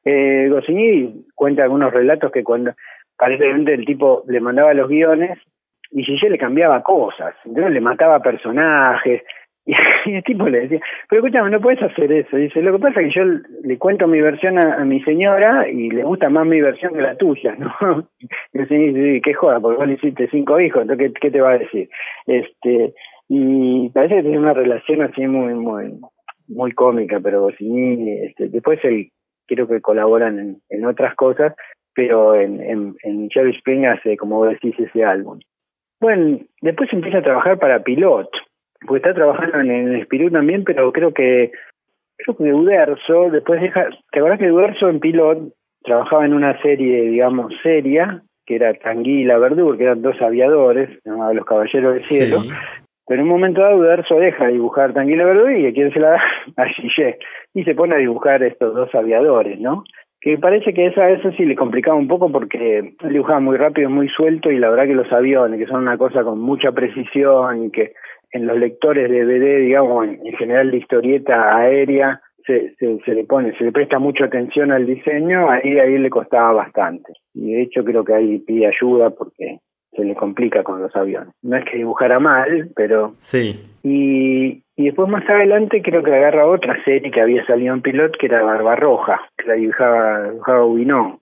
Eh, 0.04 0.48
Goscinny 0.50 1.26
cuenta 1.34 1.62
algunos 1.62 1.92
relatos 1.92 2.32
que 2.32 2.42
cuando 2.42 2.72
aparentemente 3.16 3.74
el 3.74 3.84
tipo 3.84 4.24
le 4.26 4.40
mandaba 4.40 4.74
los 4.74 4.88
guiones 4.88 5.38
y 5.92 6.04
yo 6.04 6.28
le 6.28 6.38
cambiaba 6.38 6.82
cosas, 6.82 7.34
entonces 7.44 7.72
le 7.72 7.80
mataba 7.80 8.20
personajes, 8.20 9.22
y 10.06 10.14
el 10.14 10.22
tipo 10.24 10.48
le 10.48 10.60
decía, 10.60 10.80
pero 11.08 11.20
escúchame, 11.20 11.50
no 11.50 11.60
puedes 11.60 11.82
hacer 11.82 12.10
eso. 12.12 12.36
Dice, 12.36 12.62
lo 12.62 12.72
que 12.72 12.78
pasa 12.78 13.00
es 13.00 13.12
que 13.12 13.20
yo 13.20 13.24
le 13.62 13.78
cuento 13.78 14.06
mi 14.06 14.20
versión 14.20 14.58
a, 14.58 14.84
mi 14.84 15.00
señora 15.02 15.68
y 15.68 15.90
le 15.90 16.02
gusta 16.02 16.28
más 16.28 16.46
mi 16.46 16.60
versión 16.60 16.94
que 16.94 17.02
la 17.02 17.16
tuya, 17.16 17.54
¿no? 17.58 18.08
Y 18.52 18.58
yo 18.58 18.64
dice, 18.64 19.20
qué 19.22 19.34
joda, 19.34 19.60
porque 19.60 19.78
vos 19.78 19.86
le 19.86 19.94
hiciste 19.94 20.28
cinco 20.30 20.60
hijos, 20.60 20.82
entonces, 20.82 21.12
¿qué, 21.20 21.30
te 21.30 21.40
va 21.40 21.52
a 21.52 21.58
decir? 21.58 21.88
este 22.26 22.94
Y 23.28 23.90
parece 23.90 24.16
que 24.16 24.22
tiene 24.22 24.38
una 24.38 24.54
relación 24.54 25.02
así 25.02 25.26
muy, 25.26 25.54
muy, 25.54 25.92
muy 26.48 26.72
cómica, 26.72 27.20
pero 27.22 27.50
sí, 27.56 28.18
este, 28.22 28.48
después 28.48 28.80
él, 28.84 29.10
quiero 29.46 29.68
que 29.68 29.80
colaboran 29.80 30.38
en, 30.38 30.56
en 30.70 30.86
otras 30.86 31.14
cosas, 31.16 31.54
pero 31.94 32.34
en, 32.34 32.60
en, 32.60 32.94
en 33.02 33.28
Jerry 33.30 33.50
Spring 33.56 33.84
hace, 33.84 34.16
como 34.16 34.46
decís, 34.46 34.74
ese 34.78 35.04
álbum. 35.04 35.38
Bueno, 36.00 36.38
después 36.62 36.92
empieza 36.92 37.18
a 37.18 37.22
trabajar 37.22 37.58
para 37.58 37.82
Pilot, 37.82 38.30
porque 38.86 38.96
está 38.96 39.14
trabajando 39.14 39.60
en, 39.60 39.70
el 39.70 40.00
Espirú 40.00 40.30
también, 40.30 40.64
pero 40.64 40.90
creo 40.92 41.12
que 41.12 41.52
creo 42.16 42.36
que 42.36 42.54
Uderzo, 42.54 43.30
después 43.30 43.60
deja, 43.60 43.88
¿te 44.10 44.18
acuerdas 44.18 44.40
que 44.40 44.52
Uderzo 44.52 44.88
en 44.88 45.00
Pilot 45.00 45.52
trabajaba 45.82 46.24
en 46.24 46.34
una 46.34 46.60
serie, 46.62 47.02
digamos, 47.02 47.52
seria, 47.62 48.22
que 48.46 48.56
era 48.56 48.74
Tanguy 48.74 49.22
y 49.22 49.24
la 49.24 49.38
Verdure, 49.38 49.78
que 49.78 49.84
eran 49.84 50.02
dos 50.02 50.20
aviadores, 50.20 50.88
llamados 51.04 51.36
Los 51.36 51.44
Caballeros 51.44 51.94
del 51.94 52.06
Cielo, 52.06 52.42
pero 53.06 53.22
en 53.22 53.26
un 53.26 53.32
momento 53.32 53.60
dado 53.60 53.76
Uderzo 53.76 54.16
deja 54.16 54.46
de 54.46 54.52
dibujar 54.52 54.94
Tanguy 54.94 55.14
y 55.14 55.16
la 55.16 55.24
Verdure 55.24 55.60
y 55.60 55.66
a 55.66 55.72
quién 55.72 55.92
se 55.92 56.00
la 56.00 56.10
da 56.10 56.22
a 56.56 56.66
Gillet, 56.66 57.18
y 57.54 57.64
se 57.64 57.74
pone 57.74 57.94
a 57.94 57.98
dibujar 57.98 58.42
estos 58.42 58.74
dos 58.74 58.94
aviadores, 58.94 59.60
¿no? 59.60 59.84
Que 60.20 60.36
parece 60.36 60.74
que 60.74 60.86
esa 60.86 61.08
eso 61.10 61.32
sí 61.32 61.44
le 61.44 61.56
complicaba 61.56 61.96
un 61.96 62.08
poco 62.08 62.30
porque 62.30 62.78
él 62.78 63.12
dibujaba 63.12 63.40
muy 63.40 63.56
rápido, 63.56 63.88
muy 63.88 64.08
suelto 64.08 64.50
y 64.50 64.58
la 64.58 64.68
verdad 64.68 64.86
que 64.86 64.94
los 64.94 65.10
aviones, 65.12 65.58
que 65.58 65.66
son 65.66 65.82
una 65.82 65.96
cosa 65.96 66.22
con 66.22 66.38
mucha 66.38 66.72
precisión 66.72 67.64
y 67.64 67.70
que 67.70 67.94
en 68.32 68.46
los 68.46 68.58
lectores 68.58 69.10
de 69.10 69.24
DVD, 69.24 69.60
digamos, 69.60 70.06
en, 70.06 70.36
general 70.36 70.70
de 70.70 70.76
historieta 70.76 71.56
aérea, 71.56 72.20
se, 72.46 72.74
se, 72.78 73.14
le 73.14 73.24
pone, 73.24 73.56
se 73.56 73.64
le 73.64 73.72
presta 73.72 73.98
mucha 73.98 74.24
atención 74.24 74.72
al 74.72 74.86
diseño, 74.86 75.50
ahí 75.50 75.78
ahí 75.78 75.98
le 75.98 76.10
costaba 76.10 76.52
bastante. 76.52 77.12
Y 77.34 77.52
de 77.52 77.62
hecho 77.62 77.84
creo 77.84 78.04
que 78.04 78.14
ahí 78.14 78.38
pide 78.40 78.66
ayuda 78.66 79.10
porque 79.10 79.60
se 79.92 80.04
le 80.04 80.14
complica 80.14 80.62
con 80.62 80.82
los 80.82 80.94
aviones. 80.94 81.34
No 81.42 81.56
es 81.56 81.64
que 81.64 81.78
dibujara 81.78 82.18
mal, 82.18 82.70
pero... 82.76 83.14
Sí. 83.18 83.60
Y, 83.82 84.62
y 84.80 84.86
después 84.86 85.08
más 85.08 85.28
adelante 85.28 85.82
creo 85.82 86.02
que 86.02 86.14
agarra 86.14 86.46
otra 86.46 86.82
serie 86.84 87.10
que 87.10 87.20
había 87.20 87.44
salido 87.46 87.74
en 87.74 87.82
Pilot, 87.82 88.16
que 88.18 88.26
era 88.26 88.42
Barbarroja, 88.42 89.20
que 89.36 89.46
la 89.46 89.54
dibujaba, 89.54 90.30
dibujaba 90.30 90.64
Ubinón. 90.64 91.18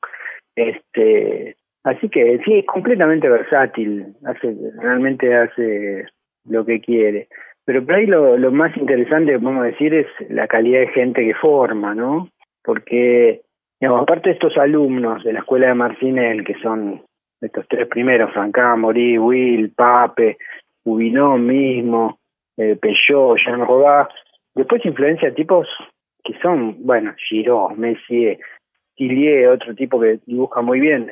Este, 0.54 1.56
así 1.84 2.08
que 2.08 2.40
sí, 2.44 2.58
es 2.58 2.66
completamente 2.66 3.28
versátil, 3.28 4.14
hace, 4.24 4.54
realmente 4.80 5.34
hace 5.34 6.06
lo 6.44 6.64
que 6.64 6.80
quiere. 6.80 7.28
Pero 7.64 7.84
por 7.84 7.94
ahí 7.94 8.06
lo, 8.06 8.38
lo 8.38 8.50
más 8.50 8.76
interesante 8.76 9.32
que 9.32 9.38
podemos 9.38 9.64
decir 9.64 9.92
es 9.92 10.06
la 10.30 10.46
calidad 10.46 10.80
de 10.80 10.88
gente 10.88 11.24
que 11.24 11.34
forma, 11.34 11.94
¿no? 11.94 12.28
porque, 12.68 13.40
digamos, 13.80 14.02
aparte 14.02 14.28
de 14.28 14.34
estos 14.34 14.58
alumnos 14.58 15.24
de 15.24 15.32
la 15.32 15.38
escuela 15.38 15.68
de 15.68 15.74
Marcinel, 15.74 16.44
que 16.44 16.52
son 16.60 17.00
estos 17.40 17.66
tres 17.66 17.88
primeros, 17.88 18.30
Francá, 18.34 18.76
Morí, 18.76 19.18
Will, 19.18 19.72
Pape, 19.74 20.36
Ubinón 20.84 21.46
mismo, 21.46 22.17
eh, 22.58 22.76
Peugeot, 22.76 23.38
Jean 23.38 23.66
Robá, 23.66 24.08
después 24.54 24.84
influencia 24.84 25.34
tipos 25.34 25.66
que 26.22 26.34
son, 26.42 26.76
bueno, 26.84 27.14
Giraud, 27.28 27.72
Messier, 27.72 28.38
Tillier, 28.96 29.48
otro 29.48 29.74
tipo 29.74 29.98
que 30.00 30.18
dibuja 30.26 30.60
muy 30.60 30.80
bien, 30.80 31.10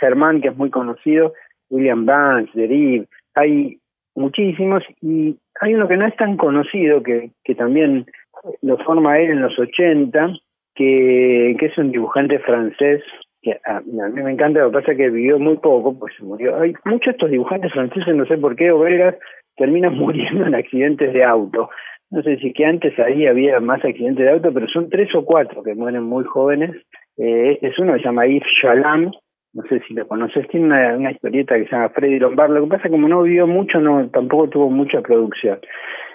Germán, 0.00 0.40
que 0.40 0.48
es 0.48 0.56
muy 0.56 0.70
conocido, 0.70 1.34
William 1.68 2.06
Vance, 2.06 2.50
Derive, 2.54 3.06
hay 3.34 3.78
muchísimos. 4.18 4.82
Y 5.00 5.36
hay 5.60 5.74
uno 5.74 5.88
que 5.88 5.96
no 5.96 6.06
es 6.06 6.16
tan 6.16 6.36
conocido, 6.36 7.02
que, 7.02 7.30
que 7.44 7.54
también 7.54 8.06
lo 8.62 8.76
forma 8.78 9.18
él 9.18 9.30
en 9.30 9.42
los 9.42 9.58
80, 9.58 10.34
que, 10.74 11.56
que 11.58 11.66
es 11.66 11.78
un 11.78 11.90
dibujante 11.90 12.38
francés, 12.40 13.02
que 13.42 13.58
a, 13.64 13.80
mí 13.80 14.22
me 14.22 14.32
encanta, 14.32 14.60
lo 14.60 14.70
que 14.70 14.78
pasa 14.78 14.92
es 14.92 14.98
que 14.98 15.10
vivió 15.10 15.38
muy 15.38 15.56
poco, 15.56 15.98
pues 15.98 16.14
se 16.16 16.24
murió. 16.24 16.60
Hay 16.60 16.74
muchos 16.84 17.06
de 17.06 17.10
estos 17.12 17.30
dibujantes 17.30 17.72
franceses, 17.72 18.14
no 18.14 18.26
sé 18.26 18.36
por 18.36 18.56
qué, 18.56 18.70
o 18.70 18.80
belgas, 18.80 19.16
terminan 19.58 19.94
muriendo 19.98 20.46
en 20.46 20.54
accidentes 20.54 21.12
de 21.12 21.24
auto. 21.24 21.68
No 22.10 22.22
sé 22.22 22.38
si 22.38 22.52
que 22.54 22.64
antes 22.64 22.98
ahí 22.98 23.26
había 23.26 23.60
más 23.60 23.84
accidentes 23.84 24.24
de 24.24 24.32
auto, 24.32 24.50
pero 24.52 24.66
son 24.68 24.88
tres 24.88 25.14
o 25.14 25.24
cuatro 25.24 25.62
que 25.62 25.74
mueren 25.74 26.04
muy 26.04 26.24
jóvenes. 26.24 26.70
Eh, 27.18 27.58
es 27.60 27.78
uno 27.78 27.92
que 27.92 27.98
se 27.98 28.04
llama 28.06 28.26
Yves 28.26 28.48
Chalam, 28.62 29.10
no 29.52 29.62
sé 29.68 29.80
si 29.86 29.92
lo 29.94 30.06
conoces, 30.06 30.48
tiene 30.48 30.66
una, 30.66 30.96
una 30.96 31.10
historieta 31.10 31.56
que 31.56 31.64
se 31.64 31.70
llama 31.70 31.90
Freddy 31.90 32.18
Lombard. 32.18 32.50
Lo 32.50 32.62
que 32.62 32.68
pasa 32.68 32.76
es 32.76 32.82
que 32.84 32.90
como 32.90 33.08
no 33.08 33.22
vivió 33.22 33.46
mucho, 33.46 33.80
no 33.80 34.08
tampoco 34.08 34.48
tuvo 34.48 34.70
mucha 34.70 35.02
producción. 35.02 35.58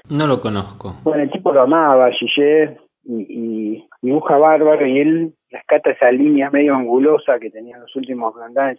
No 0.09 0.27
lo 0.27 0.39
conozco. 0.41 0.95
Bueno, 1.03 1.23
el 1.23 1.31
tipo 1.31 1.51
lo 1.53 1.61
amaba, 1.61 2.09
Gillet, 2.11 2.77
y, 3.03 3.25
y 3.29 3.87
dibuja 4.01 4.37
bárbaro, 4.37 4.85
y 4.87 4.99
él 4.99 5.33
rescata 5.49 5.91
esa 5.91 6.11
línea 6.11 6.49
medio 6.49 6.75
angulosa 6.75 7.39
que 7.39 7.49
tenían 7.49 7.81
los 7.81 7.95
últimos 7.95 8.33
Blandán 8.33 8.69
en 8.69 8.77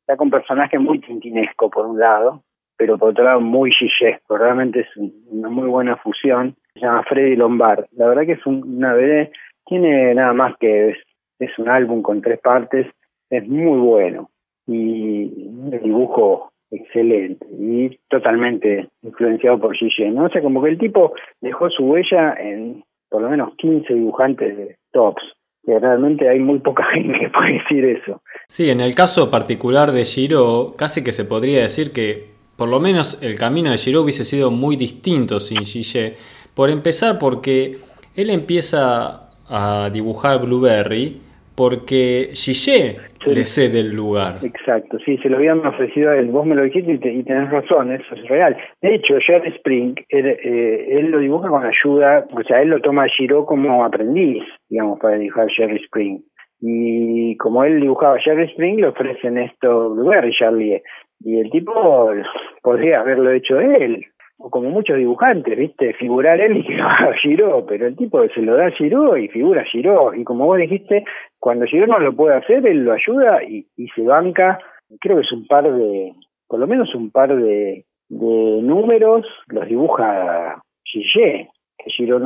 está 0.00 0.16
con 0.16 0.30
personaje 0.30 0.78
muy 0.78 1.00
tintinesco 1.00 1.70
por 1.70 1.86
un 1.86 1.98
lado, 1.98 2.42
pero 2.76 2.98
por 2.98 3.10
otro 3.10 3.24
lado 3.24 3.40
muy 3.40 3.70
gillesco, 3.72 4.36
realmente 4.36 4.80
es 4.80 4.88
una 5.30 5.48
muy 5.48 5.68
buena 5.68 5.96
fusión, 5.96 6.54
se 6.74 6.80
llama 6.80 7.04
Freddy 7.04 7.36
Lombard, 7.36 7.86
la 7.92 8.08
verdad 8.08 8.26
que 8.26 8.32
es 8.32 8.46
una 8.46 8.94
BD, 8.94 9.30
tiene 9.66 10.14
nada 10.14 10.32
más 10.32 10.56
que 10.58 10.90
es, 10.90 10.98
es 11.38 11.58
un 11.58 11.68
álbum 11.68 12.02
con 12.02 12.22
tres 12.22 12.40
partes, 12.40 12.86
es 13.30 13.48
muy 13.48 13.78
bueno. 13.78 14.30
Y 14.68 15.46
un 15.48 15.70
dibujo 15.70 16.50
excelente 16.70 17.46
y 17.50 17.96
totalmente 18.08 18.88
influenciado 19.02 19.60
por 19.60 19.76
Gillet, 19.76 20.10
¿no? 20.10 20.24
O 20.24 20.28
sea, 20.28 20.42
como 20.42 20.62
que 20.62 20.70
el 20.70 20.78
tipo 20.78 21.14
dejó 21.40 21.70
su 21.70 21.84
huella 21.84 22.34
en 22.34 22.82
por 23.08 23.22
lo 23.22 23.30
menos 23.30 23.54
15 23.56 23.94
dibujantes 23.94 24.56
de 24.56 24.76
tops, 24.92 25.22
que 25.64 25.78
realmente 25.78 26.28
hay 26.28 26.38
muy 26.38 26.58
poca 26.58 26.84
gente 26.94 27.18
que 27.18 27.30
puede 27.30 27.54
decir 27.54 27.84
eso. 27.84 28.22
Sí, 28.48 28.70
en 28.70 28.80
el 28.80 28.94
caso 28.94 29.30
particular 29.30 29.92
de 29.92 30.04
Giro, 30.04 30.74
casi 30.76 31.04
que 31.04 31.12
se 31.12 31.24
podría 31.24 31.62
decir 31.62 31.92
que 31.92 32.35
por 32.56 32.68
lo 32.68 32.80
menos 32.80 33.22
el 33.22 33.38
camino 33.38 33.70
de 33.70 33.78
Giro 33.78 34.02
hubiese 34.02 34.24
sido 34.24 34.50
muy 34.50 34.76
distinto 34.76 35.40
sin 35.40 35.64
Gillet. 35.64 36.16
Por 36.54 36.70
empezar, 36.70 37.18
porque 37.18 37.76
él 38.16 38.30
empieza 38.30 39.28
a 39.48 39.90
dibujar 39.92 40.40
Blueberry 40.40 41.20
porque 41.54 42.30
Gillet 42.32 42.98
le 43.26 43.44
cede 43.44 43.80
el 43.80 43.94
lugar. 43.94 44.38
Exacto, 44.42 44.98
sí, 45.04 45.16
se 45.18 45.28
lo 45.28 45.38
habían 45.38 45.64
ofrecido 45.66 46.10
a 46.10 46.16
él. 46.16 46.26
Vos 46.26 46.46
me 46.46 46.54
lo 46.54 46.62
dijiste 46.62 46.92
y, 46.92 47.22
tenés 47.24 47.50
razón, 47.50 47.92
eso 47.92 48.14
es 48.14 48.28
real. 48.28 48.56
De 48.82 48.94
hecho, 48.94 49.14
Jerry 49.26 49.48
Spring, 49.56 49.94
él, 50.10 50.26
eh, 50.26 50.98
él, 50.98 51.10
lo 51.10 51.18
dibuja 51.18 51.48
con 51.48 51.64
ayuda, 51.64 52.26
o 52.30 52.42
sea, 52.44 52.62
él 52.62 52.68
lo 52.68 52.80
toma 52.80 53.04
a 53.04 53.08
Giro 53.08 53.46
como 53.46 53.84
aprendiz, 53.84 54.44
digamos, 54.68 54.98
para 55.00 55.18
dibujar 55.18 55.48
Jerry 55.50 55.76
Spring. 55.84 56.20
Y 56.60 57.36
como 57.36 57.64
él 57.64 57.80
dibujaba 57.80 58.18
Jerry 58.18 58.44
Spring, 58.44 58.80
le 58.80 58.88
ofrecen 58.88 59.38
esto 59.38 59.90
Blueberry 59.90 60.32
Charlie. 60.38 60.82
Y 61.20 61.38
el 61.38 61.50
tipo 61.50 61.72
podría 62.62 63.00
haberlo 63.00 63.30
hecho 63.32 63.60
él, 63.60 64.06
o 64.38 64.50
como 64.50 64.70
muchos 64.70 64.96
dibujantes, 64.96 65.56
¿viste? 65.56 65.94
Figurar 65.94 66.40
él 66.40 66.58
y 66.58 66.66
que 66.66 66.74
lo 66.76 66.86
haga 66.86 67.14
Giro, 67.22 67.66
pero 67.66 67.86
el 67.86 67.96
tipo 67.96 68.26
se 68.28 68.42
lo 68.42 68.56
da 68.56 68.66
a 68.66 68.70
Giro 68.70 69.16
y 69.16 69.28
figura 69.28 69.64
Giro. 69.64 70.14
Y 70.14 70.24
como 70.24 70.46
vos 70.46 70.58
dijiste, 70.58 71.04
cuando 71.38 71.66
Giro 71.66 71.86
no 71.86 71.98
lo 71.98 72.14
puede 72.14 72.36
hacer, 72.36 72.66
él 72.66 72.84
lo 72.84 72.92
ayuda 72.92 73.42
y, 73.42 73.66
se 73.94 74.02
banca, 74.02 74.58
creo 75.00 75.16
que 75.16 75.22
es 75.22 75.32
un 75.32 75.46
par 75.46 75.64
de, 75.72 76.12
por 76.48 76.60
lo 76.60 76.66
menos 76.66 76.94
un 76.94 77.10
par 77.10 77.34
de, 77.34 77.84
números, 78.08 79.26
los 79.48 79.66
dibuja 79.66 80.62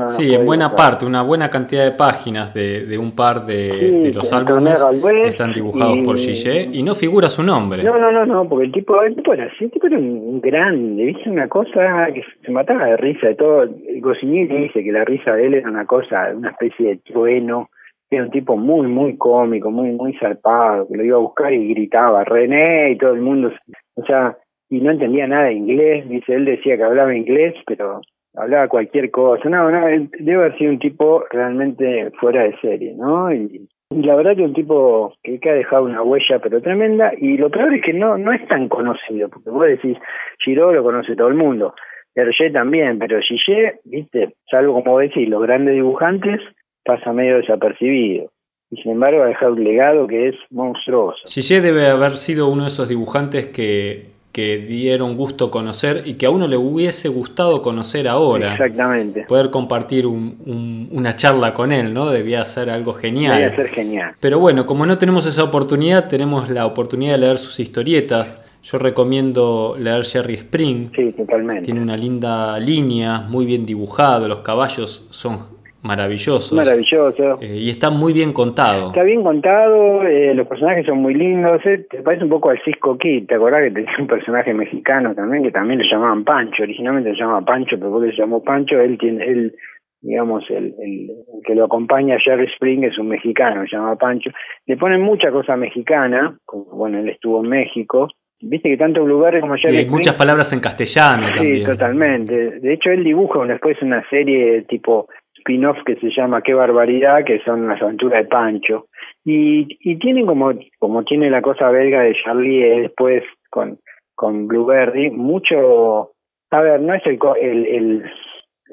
Sí, 0.08 0.34
en 0.34 0.46
buena 0.46 0.74
parte, 0.74 1.04
una 1.04 1.22
buena 1.22 1.50
cantidad 1.50 1.84
de 1.84 1.92
páginas 1.92 2.54
de, 2.54 2.86
de 2.86 2.96
un 2.96 3.14
par 3.14 3.44
de, 3.44 4.10
los 4.14 4.32
álbumes 4.32 4.82
están 5.26 5.52
dibujados 5.52 5.98
por 5.98 6.16
Gillet 6.16 6.74
y 6.74 6.82
no 6.82 6.94
figura 6.94 7.28
su 7.28 7.42
nombre. 7.42 7.82
No, 7.84 7.98
no, 7.98 8.10
no, 8.10 8.24
no, 8.24 8.48
porque 8.48 8.66
el 8.66 8.72
tipo, 8.72 9.00
el 9.02 9.14
tipo 9.14 9.34
era 9.34 9.44
así, 9.44 9.64
el 9.64 9.70
tipo 9.70 9.86
era 9.86 9.98
un 9.98 10.40
grande, 10.40 11.04
viste 11.04 11.28
una 11.28 11.48
cosa 11.48 12.08
que 12.12 12.22
se 12.42 12.50
mataba 12.50 12.86
de 12.86 12.96
risa 12.96 13.28
de 13.28 13.34
todo. 13.34 13.68
Goscinny 14.00 14.46
dice 14.46 14.82
que 14.82 14.92
la 14.92 15.04
risa 15.04 15.34
de 15.34 15.46
él 15.46 15.54
era 15.54 15.68
una 15.68 15.84
cosa, 15.84 16.32
una 16.34 16.50
especie 16.50 16.88
de 16.88 16.96
trueno, 16.98 17.68
era 18.10 18.24
un 18.24 18.30
tipo 18.30 18.56
muy, 18.56 18.86
muy 18.86 19.16
cómico, 19.16 19.70
muy, 19.70 19.92
muy 19.92 20.14
zarpado, 20.18 20.88
que 20.88 20.96
lo 20.96 21.04
iba 21.04 21.16
a 21.16 21.20
buscar 21.20 21.52
y 21.52 21.68
gritaba, 21.74 22.24
René, 22.24 22.92
y 22.92 22.98
todo 22.98 23.12
el 23.12 23.20
mundo, 23.20 23.52
o 23.94 24.04
sea, 24.04 24.36
y 24.68 24.80
no 24.80 24.90
entendía 24.90 25.26
nada 25.26 25.44
de 25.44 25.54
inglés, 25.54 26.08
dice, 26.08 26.34
él 26.34 26.44
decía 26.44 26.76
que 26.76 26.84
hablaba 26.84 27.14
inglés, 27.14 27.54
pero 27.66 28.00
hablaba 28.34 28.68
cualquier 28.68 29.10
cosa. 29.10 29.48
No, 29.48 29.70
no, 29.70 29.86
debe 29.86 30.34
haber 30.34 30.58
sido 30.58 30.70
un 30.70 30.78
tipo 30.78 31.24
realmente 31.30 32.10
fuera 32.20 32.44
de 32.44 32.56
serie, 32.60 32.94
¿no? 32.96 33.32
Y, 33.32 33.68
la 33.90 34.14
verdad 34.14 34.36
que 34.36 34.42
un 34.42 34.54
tipo 34.54 35.12
que, 35.20 35.40
ha 35.50 35.52
dejado 35.52 35.82
una 35.82 36.00
huella 36.00 36.38
pero 36.40 36.62
tremenda 36.62 37.10
y 37.16 37.36
lo 37.36 37.50
peor 37.50 37.74
es 37.74 37.82
que 37.82 37.92
no 37.92 38.16
no 38.16 38.32
es 38.32 38.46
tan 38.46 38.68
conocido, 38.68 39.28
porque 39.28 39.50
vos 39.50 39.66
decís, 39.66 39.98
Giro 40.44 40.72
lo 40.72 40.84
conoce 40.84 41.16
todo 41.16 41.26
el 41.26 41.34
mundo, 41.34 41.74
Hergé 42.14 42.50
también, 42.50 42.98
pero 42.98 43.18
Gillet, 43.20 43.80
viste, 43.84 44.34
salvo 44.50 44.74
como 44.74 44.98
decís, 44.98 45.28
los 45.28 45.42
grandes 45.42 45.74
dibujantes, 45.74 46.40
pasa 46.84 47.12
medio 47.12 47.38
desapercibido. 47.38 48.30
Y 48.70 48.80
sin 48.82 48.92
embargo 48.92 49.22
ha 49.22 49.26
dejado 49.26 49.54
un 49.54 49.64
legado 49.64 50.06
que 50.06 50.28
es 50.28 50.36
monstruoso. 50.50 51.22
Gillet 51.26 51.60
debe 51.60 51.88
haber 51.88 52.12
sido 52.12 52.48
uno 52.48 52.62
de 52.62 52.68
esos 52.68 52.88
dibujantes 52.88 53.48
que 53.48 54.19
que 54.40 54.56
dieron 54.56 55.16
gusto 55.16 55.50
conocer 55.50 56.04
y 56.06 56.14
que 56.14 56.24
a 56.24 56.30
uno 56.30 56.46
le 56.46 56.56
hubiese 56.56 57.08
gustado 57.08 57.60
conocer 57.60 58.08
ahora. 58.08 58.52
Exactamente. 58.52 59.24
Poder 59.28 59.50
compartir 59.50 60.06
un, 60.06 60.88
una 60.90 61.14
charla 61.14 61.52
con 61.52 61.72
él, 61.72 61.92
¿no? 61.92 62.08
Debía 62.08 62.42
ser 62.46 62.70
algo 62.70 62.94
genial. 62.94 63.34
Debía 63.34 63.54
ser 63.54 63.68
genial. 63.68 64.14
Pero 64.18 64.38
bueno, 64.38 64.64
como 64.64 64.86
no 64.86 64.96
tenemos 64.96 65.26
esa 65.26 65.44
oportunidad, 65.44 66.08
tenemos 66.08 66.48
la 66.48 66.64
oportunidad 66.64 67.12
de 67.12 67.18
leer 67.18 67.36
sus 67.36 67.60
historietas. 67.60 68.40
Yo 68.62 68.78
recomiendo 68.78 69.76
leer 69.78 70.04
Jerry 70.04 70.34
Spring. 70.34 70.90
Sí, 70.96 71.12
totalmente. 71.12 71.64
Tiene 71.64 71.82
una 71.82 71.98
linda 71.98 72.58
línea, 72.58 73.20
muy 73.20 73.44
bien 73.44 73.66
dibujado, 73.66 74.26
los 74.26 74.40
caballos 74.40 75.06
son 75.10 75.59
maravilloso. 75.82 76.54
Maravilloso. 76.54 77.38
Eh, 77.40 77.56
y 77.56 77.70
está 77.70 77.90
muy 77.90 78.12
bien 78.12 78.32
contado. 78.32 78.88
Está 78.88 79.02
bien 79.02 79.22
contado, 79.22 80.02
eh, 80.02 80.34
los 80.34 80.46
personajes 80.46 80.86
son 80.86 80.98
muy 80.98 81.14
lindos. 81.14 81.60
Eh, 81.64 81.86
te 81.90 82.02
parece 82.02 82.24
un 82.24 82.30
poco 82.30 82.50
al 82.50 82.60
Cisco 82.64 82.98
Kid, 82.98 83.26
¿te 83.26 83.34
acordás 83.34 83.62
que 83.64 83.70
tenía 83.70 83.92
un 83.98 84.06
personaje 84.06 84.52
mexicano 84.54 85.14
también 85.14 85.42
que 85.42 85.50
también 85.50 85.80
le 85.80 85.88
llamaban 85.90 86.24
Pancho? 86.24 86.62
Originalmente 86.62 87.12
se 87.12 87.16
llamaba 87.16 87.44
Pancho, 87.44 87.76
pero 87.78 87.90
porque 87.90 88.10
se 88.10 88.18
llamó 88.18 88.42
Pancho, 88.42 88.80
él 88.80 88.98
tiene, 88.98 89.24
él, 89.24 89.54
digamos, 90.00 90.44
el, 90.50 90.74
el, 90.78 91.10
que 91.44 91.54
lo 91.54 91.64
acompaña 91.64 92.18
Jerry 92.18 92.46
Spring 92.46 92.84
es 92.84 92.98
un 92.98 93.08
mexicano, 93.08 93.62
se 93.68 93.76
llama 93.76 93.96
Pancho. 93.96 94.30
Le 94.66 94.76
ponen 94.76 95.00
mucha 95.00 95.30
cosa 95.30 95.56
mexicana, 95.56 96.38
como, 96.44 96.64
bueno, 96.64 96.98
él 96.98 97.08
estuvo 97.08 97.42
en 97.42 97.50
México. 97.50 98.08
Viste 98.42 98.70
que 98.70 98.76
tanto 98.78 99.04
Blueberry 99.04 99.40
como 99.42 99.56
Jerry 99.56 99.74
y 99.74 99.78
hay 99.80 99.90
muchas 99.90 100.14
palabras 100.14 100.50
en 100.54 100.60
castellano 100.60 101.26
también. 101.34 101.56
Sí, 101.58 101.64
totalmente. 101.64 102.58
De 102.60 102.72
hecho, 102.72 102.90
él 102.90 103.04
dibuja 103.04 103.44
después 103.44 103.76
una 103.82 104.02
serie 104.08 104.62
tipo 104.62 105.08
spin-off 105.40 105.78
que 105.84 105.96
se 105.96 106.10
llama 106.10 106.42
Qué 106.42 106.54
barbaridad, 106.54 107.24
que 107.24 107.40
son 107.40 107.68
las 107.68 107.82
aventuras 107.82 108.20
de 108.20 108.26
Pancho. 108.26 108.86
Y, 109.24 109.66
y 109.80 109.98
tienen 109.98 110.26
como, 110.26 110.52
como 110.78 111.04
tiene 111.04 111.28
la 111.30 111.42
cosa 111.42 111.70
belga 111.70 112.02
de 112.02 112.16
Charlie 112.22 112.82
después 112.82 113.24
con, 113.50 113.78
con 114.14 114.46
Blueberry, 114.46 115.10
mucho, 115.10 116.12
a 116.50 116.60
ver, 116.60 116.80
no 116.80 116.94
es 116.94 117.02
el, 117.06 117.18
el, 117.40 118.10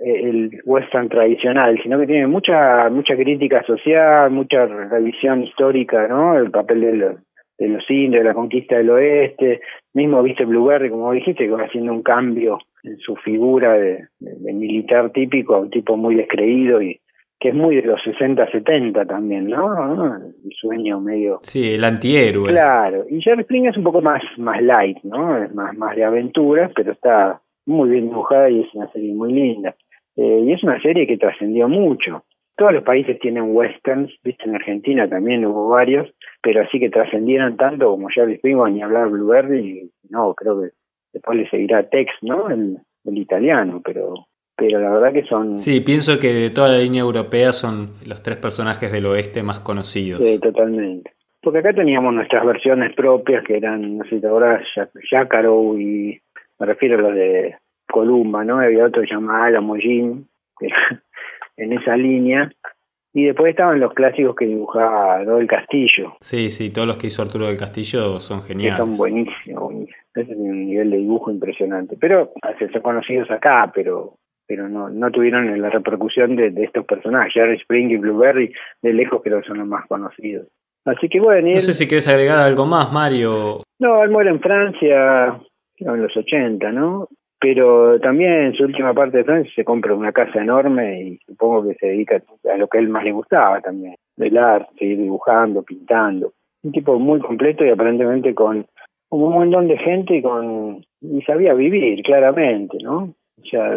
el, 0.04 0.62
western 0.66 1.10
tradicional, 1.10 1.80
sino 1.82 2.00
que 2.00 2.08
tiene 2.08 2.28
mucha, 2.28 2.90
mucha 2.90 3.16
crítica 3.16 3.64
social, 3.64 4.30
mucha 4.32 4.66
revisión 4.66 5.44
histórica, 5.44 6.08
¿no? 6.08 6.38
El 6.38 6.52
papel 6.52 6.82
de 6.82 6.94
los, 6.94 7.16
de 7.58 7.68
los 7.70 7.90
indios, 7.90 8.24
de 8.24 8.30
la 8.30 8.34
conquista 8.34 8.78
del 8.78 8.90
oeste, 8.90 9.62
mismo 9.94 10.22
viste 10.22 10.46
Blueberry, 10.46 10.90
como 10.90 11.12
dijiste, 11.12 11.46
que 11.46 11.52
va 11.52 11.64
haciendo 11.64 11.92
un 11.92 12.04
cambio 12.04 12.60
en 12.84 12.98
su 12.98 13.16
figura 13.16 13.74
de, 13.74 14.08
militar 14.20 15.12
típico, 15.12 15.60
un 15.60 15.70
tipo 15.70 15.98
muy 15.98 16.16
descreído 16.16 16.82
y 16.82 17.00
que 17.40 17.50
es 17.50 17.56
muy 17.56 17.76
de 17.76 17.84
los 17.84 18.02
60, 18.04 18.50
70 18.52 19.06
también, 19.06 19.48
¿no? 19.48 20.16
El 20.16 20.54
sueño 20.60 21.00
medio... 21.00 21.40
Sí, 21.44 21.76
el 21.76 21.84
antihéroe. 21.84 22.50
Claro, 22.50 23.06
y 23.10 23.22
Jerry 23.22 23.42
Spring 23.42 23.68
es 23.68 23.78
un 23.78 23.84
poco 23.84 24.02
más, 24.02 24.24
más 24.38 24.62
light, 24.62 24.98
¿no? 25.04 25.44
Es 25.44 25.54
más, 25.54 25.78
más 25.78 25.96
de 25.96 26.04
aventuras, 26.04 26.72
pero 26.76 26.94
está 26.94 27.40
muy 27.68 27.90
bien 27.90 28.10
dibujada 28.10 28.50
y 28.50 28.62
es 28.62 28.74
una 28.74 28.92
serie 28.92 29.14
muy 29.14 29.34
linda. 29.34 29.76
Eh, 30.16 30.46
y 30.48 30.52
es 30.52 30.64
una 30.64 30.82
serie 30.82 31.06
que 31.06 31.18
trascendió 31.18 31.68
mucho. 31.68 32.24
Todos 32.58 32.74
los 32.74 32.84
países 32.84 33.20
tienen 33.20 33.56
westerns, 33.56 34.12
viste, 34.24 34.44
en 34.46 34.56
Argentina 34.56 35.08
también 35.08 35.46
hubo 35.46 35.70
varios, 35.70 36.10
pero 36.42 36.62
así 36.62 36.80
que 36.80 36.90
trascendieran 36.90 37.56
tanto 37.56 37.90
como 37.92 38.10
Jerry 38.10 38.34
Spring 38.34 38.58
ni 38.72 38.82
hablar 38.82 39.10
Blueberry, 39.10 39.90
no, 40.10 40.34
creo 40.34 40.62
que 40.62 40.70
después 41.14 41.38
le 41.38 41.50
seguirá 41.50 41.88
Tex, 41.88 42.12
¿no? 42.24 42.50
El, 42.50 42.80
el 43.06 43.18
italiano, 43.18 43.82
pero 43.86 44.28
pero 44.58 44.80
la 44.80 44.90
verdad 44.90 45.14
que 45.14 45.24
son... 45.28 45.60
Sí, 45.60 45.82
pienso 45.82 46.20
que 46.20 46.34
de 46.34 46.50
toda 46.50 46.70
la 46.70 46.80
línea 46.80 47.02
europea 47.02 47.54
son 47.54 47.92
los 48.08 48.24
tres 48.24 48.38
personajes 48.38 48.92
del 48.92 49.06
oeste 49.06 49.44
más 49.44 49.60
conocidos. 49.60 50.20
Sí, 50.20 50.40
totalmente. 50.40 51.14
Porque 51.44 51.60
acá 51.60 51.74
teníamos 51.74 52.12
nuestras 52.12 52.44
versiones 52.44 52.96
propias 52.96 53.44
que 53.44 53.56
eran, 53.56 54.00
no 54.00 54.04
sé 54.06 54.16
si 54.16 54.22
te 54.22 54.28
acordás, 54.28 54.64
y 55.78 56.20
me 56.60 56.66
refiero 56.66 56.98
a 56.98 57.02
los 57.02 57.14
de 57.14 57.56
Columba, 57.88 58.44
¿no? 58.44 58.60
Había 58.60 58.86
otro 58.86 59.04
que 59.04 59.14
llamaba 59.14 59.46
Alamo 59.46 59.76
Jim, 59.76 60.26
en 61.58 61.74
esa 61.74 61.98
línea. 61.98 62.52
Y 63.14 63.26
después 63.26 63.50
estaban 63.50 63.80
los 63.80 63.94
clásicos 63.94 64.36
que 64.36 64.46
dibujaba 64.46 65.26
del 65.26 65.48
Castillo. 65.48 66.16
Sí, 66.22 66.52
sí, 66.52 66.72
todos 66.72 66.88
los 66.88 66.98
que 66.98 67.08
hizo 67.08 67.24
Arturo 67.24 67.48
del 67.48 67.58
Castillo 67.58 68.20
son 68.20 68.44
geniales. 68.44 68.78
son 68.78 68.96
buenísimos, 68.96 69.64
buenísimos. 69.64 69.98
Ese 70.14 70.32
es 70.32 70.38
un 70.38 70.66
nivel 70.68 70.92
de 70.92 70.98
dibujo 70.98 71.32
impresionante. 71.32 71.98
Pero, 72.00 72.32
son 72.72 72.82
conocidos 72.82 73.30
acá, 73.32 73.72
pero 73.74 74.18
pero 74.48 74.70
no, 74.70 74.90
no 74.90 75.12
tuvieron 75.12 75.62
la 75.62 75.70
repercusión 75.70 76.36
de, 76.38 76.54
estos 76.64 76.86
personajes. 76.86 77.34
Jerry 77.34 77.58
Spring 77.58 77.90
y 77.90 77.98
Blueberry, 77.98 78.54
de 78.82 78.94
lejos 78.94 79.22
creo 79.22 79.42
que 79.42 79.48
son 79.48 79.58
los 79.58 79.68
más 79.68 79.86
conocidos. 79.88 80.48
Así 80.86 81.10
que 81.10 81.20
bueno. 81.20 81.50
No 81.50 81.60
sé 81.60 81.74
si 81.74 81.86
quieres 81.86 82.08
agregar 82.08 82.40
algo 82.40 82.66
más, 82.66 82.92
Mario. 82.92 83.64
No, 83.80 84.04
él 84.04 84.10
muere 84.10 84.30
en 84.30 84.40
Francia, 84.40 85.38
en 85.76 86.02
los 86.02 86.16
80, 86.16 86.72
¿no? 86.72 87.10
Pero 87.40 88.00
también 88.00 88.32
en 88.32 88.54
su 88.54 88.64
última 88.64 88.94
parte 88.94 89.18
de 89.18 89.24
Francia 89.24 89.52
se 89.56 89.64
compra 89.64 89.94
una 89.94 90.12
casa 90.12 90.42
enorme 90.42 91.02
y 91.02 91.20
supongo 91.26 91.68
que 91.68 91.76
se 91.76 91.88
dedica 91.88 92.22
a 92.52 92.58
lo 92.58 92.68
que 92.68 92.80
a 92.80 92.82
él 92.82 92.90
más 92.90 93.04
le 93.04 93.12
gustaba 93.12 93.62
también, 93.62 93.96
arte, 94.38 94.70
seguir 94.80 94.98
dibujando, 94.98 95.62
pintando. 95.62 96.34
Un 96.64 96.72
tipo 96.72 96.98
muy 96.98 97.20
completo 97.20 97.64
y 97.64 97.70
aparentemente 97.70 98.34
con, 98.34 98.66
un 99.10 99.34
montón 99.34 99.68
de 99.68 99.78
gente 99.78 100.16
y 100.16 100.22
con 100.22 100.84
y 101.02 101.22
sabía 101.22 101.54
vivir 101.54 102.02
claramente, 102.04 102.78
¿no? 102.82 103.14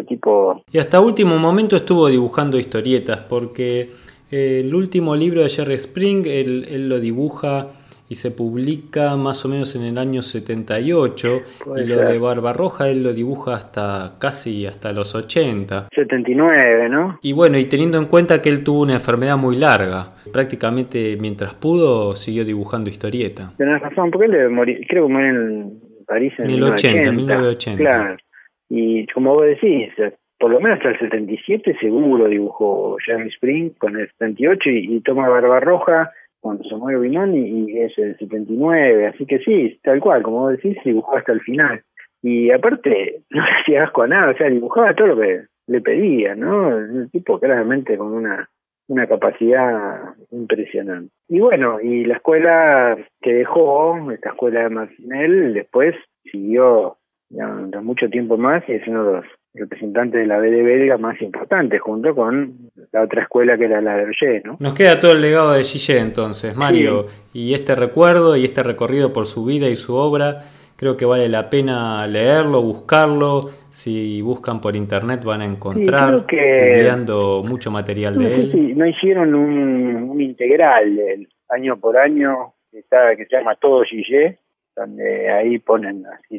tipo... 0.09 0.63
Y 0.73 0.79
hasta 0.79 1.01
último 1.01 1.39
momento 1.39 1.77
estuvo 1.77 2.09
dibujando 2.09 2.59
historietas, 2.59 3.21
porque 3.21 3.91
eh, 4.31 4.63
el 4.65 4.75
último 4.75 5.15
libro 5.15 5.43
de 5.43 5.49
Jerry 5.49 5.75
Spring, 5.75 6.27
él, 6.27 6.89
lo 6.89 6.99
dibuja 6.99 7.69
y 8.11 8.17
se 8.17 8.33
publica 8.33 9.15
más 9.17 9.45
o 9.45 9.49
menos 9.49 9.77
en 9.77 9.85
el 9.85 9.97
año 9.97 10.21
78 10.21 11.43
y 11.77 11.87
lo 11.87 11.97
de 11.97 12.19
Barbarroja 12.19 12.89
él 12.89 13.05
lo 13.05 13.13
dibuja 13.15 13.55
hasta 13.55 14.19
casi 14.21 14.67
hasta 14.67 14.93
los 14.93 15.15
80. 15.15 15.87
79, 15.95 16.89
¿no? 16.89 17.21
Y 17.23 17.33
bueno, 17.33 17.57
y 17.57 17.67
teniendo 17.67 17.99
en 17.99 18.07
cuenta 18.07 18.43
que 18.43 18.49
él 18.49 18.65
tuvo 18.65 18.83
una 18.83 18.95
enfermedad 18.95 19.37
muy 19.37 19.57
larga, 19.57 20.17
prácticamente 20.33 21.17
mientras 21.21 21.55
pudo 21.55 22.17
siguió 22.17 22.45
dibujando 22.45 22.91
historieta. 22.91 23.53
Tienes 23.57 23.81
razón, 23.81 24.11
porque 24.11 24.27
él 24.27 24.87
creo 24.89 25.07
que 25.07 25.13
murió 25.13 25.31
en 25.31 25.81
París 26.05 26.33
en, 26.39 26.51
en 26.51 26.57
el 26.57 26.65
80, 26.65 27.13
1980. 27.13 27.81
Claro. 27.81 28.17
Y 28.69 29.07
como 29.07 29.35
vos 29.35 29.47
decís, 29.47 29.89
por 30.37 30.51
lo 30.51 30.59
menos 30.59 30.79
hasta 30.79 30.91
el 30.91 30.99
77 30.99 31.77
seguro 31.81 32.27
dibujó 32.27 32.97
Jeremy 33.07 33.29
Spring 33.29 33.71
con 33.79 33.97
el 33.97 34.09
78 34.19 34.69
y, 34.69 34.97
y 34.97 35.01
toma 35.01 35.29
Barbarroja 35.29 36.11
cuando 36.41 36.65
se 36.65 36.77
mueve 36.77 37.01
Binoni 37.01 37.71
y 37.71 37.79
es 37.81 37.97
el 37.99 38.17
79, 38.19 39.07
así 39.07 39.27
que 39.27 39.39
sí, 39.41 39.79
tal 39.83 40.01
cual, 40.01 40.23
como 40.23 40.41
vos 40.41 40.53
decís, 40.53 40.77
dibujó 40.85 41.17
hasta 41.17 41.33
el 41.33 41.41
final. 41.41 41.83
Y 42.23 42.51
aparte, 42.51 43.23
no 43.31 43.43
hacía 43.43 43.85
asco 43.85 44.03
a 44.03 44.09
nada, 44.09 44.33
o 44.33 44.37
sea, 44.37 44.49
dibujaba 44.49 44.95
todo 44.95 45.09
lo 45.09 45.21
que 45.21 45.43
le 45.67 45.81
pedía, 45.81 46.35
¿no? 46.35 46.69
Un 46.69 47.09
tipo 47.11 47.39
claramente 47.39 47.97
con 47.97 48.13
una, 48.13 48.49
una 48.89 49.07
capacidad 49.07 50.15
impresionante. 50.31 51.13
Y 51.29 51.41
bueno, 51.41 51.81
y 51.81 52.05
la 52.05 52.17
escuela 52.17 52.99
que 53.21 53.35
dejó, 53.35 54.11
esta 54.11 54.31
escuela 54.31 54.65
de 54.65 54.71
Marcinel, 54.71 55.55
después 55.55 55.95
siguió 56.25 56.97
ya, 57.31 57.47
mucho 57.81 58.09
tiempo 58.09 58.37
más 58.37 58.69
y 58.69 58.73
es 58.73 58.89
uno 58.89 59.05
de 59.05 59.13
los 59.19 59.27
representantes 59.55 60.21
de 60.21 60.27
la 60.27 60.39
BD 60.39 60.63
belga 60.63 60.99
más 60.99 61.21
importantes, 61.21 61.81
junto 61.81 62.15
con 62.15 62.71
la 62.93 63.03
otra 63.03 63.23
escuela 63.23 63.59
que 63.59 63.65
era 63.65 63.81
la 63.81 63.97
de 63.97 64.07
Roger, 64.07 64.43
¿no? 64.45 64.57
Nos 64.61 64.75
queda 64.75 65.01
todo 65.01 65.13
el 65.13 65.21
legado 65.21 65.53
de 65.53 65.65
Gillet 65.65 66.01
entonces, 66.01 66.55
Mario, 66.55 67.07
y 67.33 67.55
este 67.55 67.75
recuerdo 67.75 68.37
y 68.37 68.45
este 68.45 68.63
recorrido 68.63 69.13
por 69.13 69.27
su 69.27 69.45
vida 69.45 69.69
y 69.69 69.77
su 69.77 69.95
obra, 69.95 70.45
creo 70.77 70.97
que 70.97 71.05
vale 71.05 71.29
la 71.29 71.51
pena 71.51 72.07
leerlo, 72.07 72.63
buscarlo, 72.63 73.51
si 73.71 74.23
buscan 74.23 74.61
por 74.61 74.77
internet 74.77 75.25
van 75.25 75.43
a 75.43 75.47
encontrar 75.47 76.25
mirando 76.31 77.43
mucho 77.45 77.71
material 77.71 78.19
de 78.19 78.35
él. 78.35 78.79
no 78.79 78.87
hicieron 78.87 79.35
un, 79.35 80.11
un 80.11 80.21
integral 80.21 81.27
año 81.49 81.77
por 81.79 81.97
año 81.97 82.55
que, 82.71 82.79
está, 82.79 83.17
que 83.17 83.27
se 83.27 83.37
llama 83.37 83.57
Todo 83.57 83.83
Gillet, 83.83 84.39
donde 84.77 85.31
ahí 85.31 85.59
ponen 85.59 86.05
así 86.07 86.39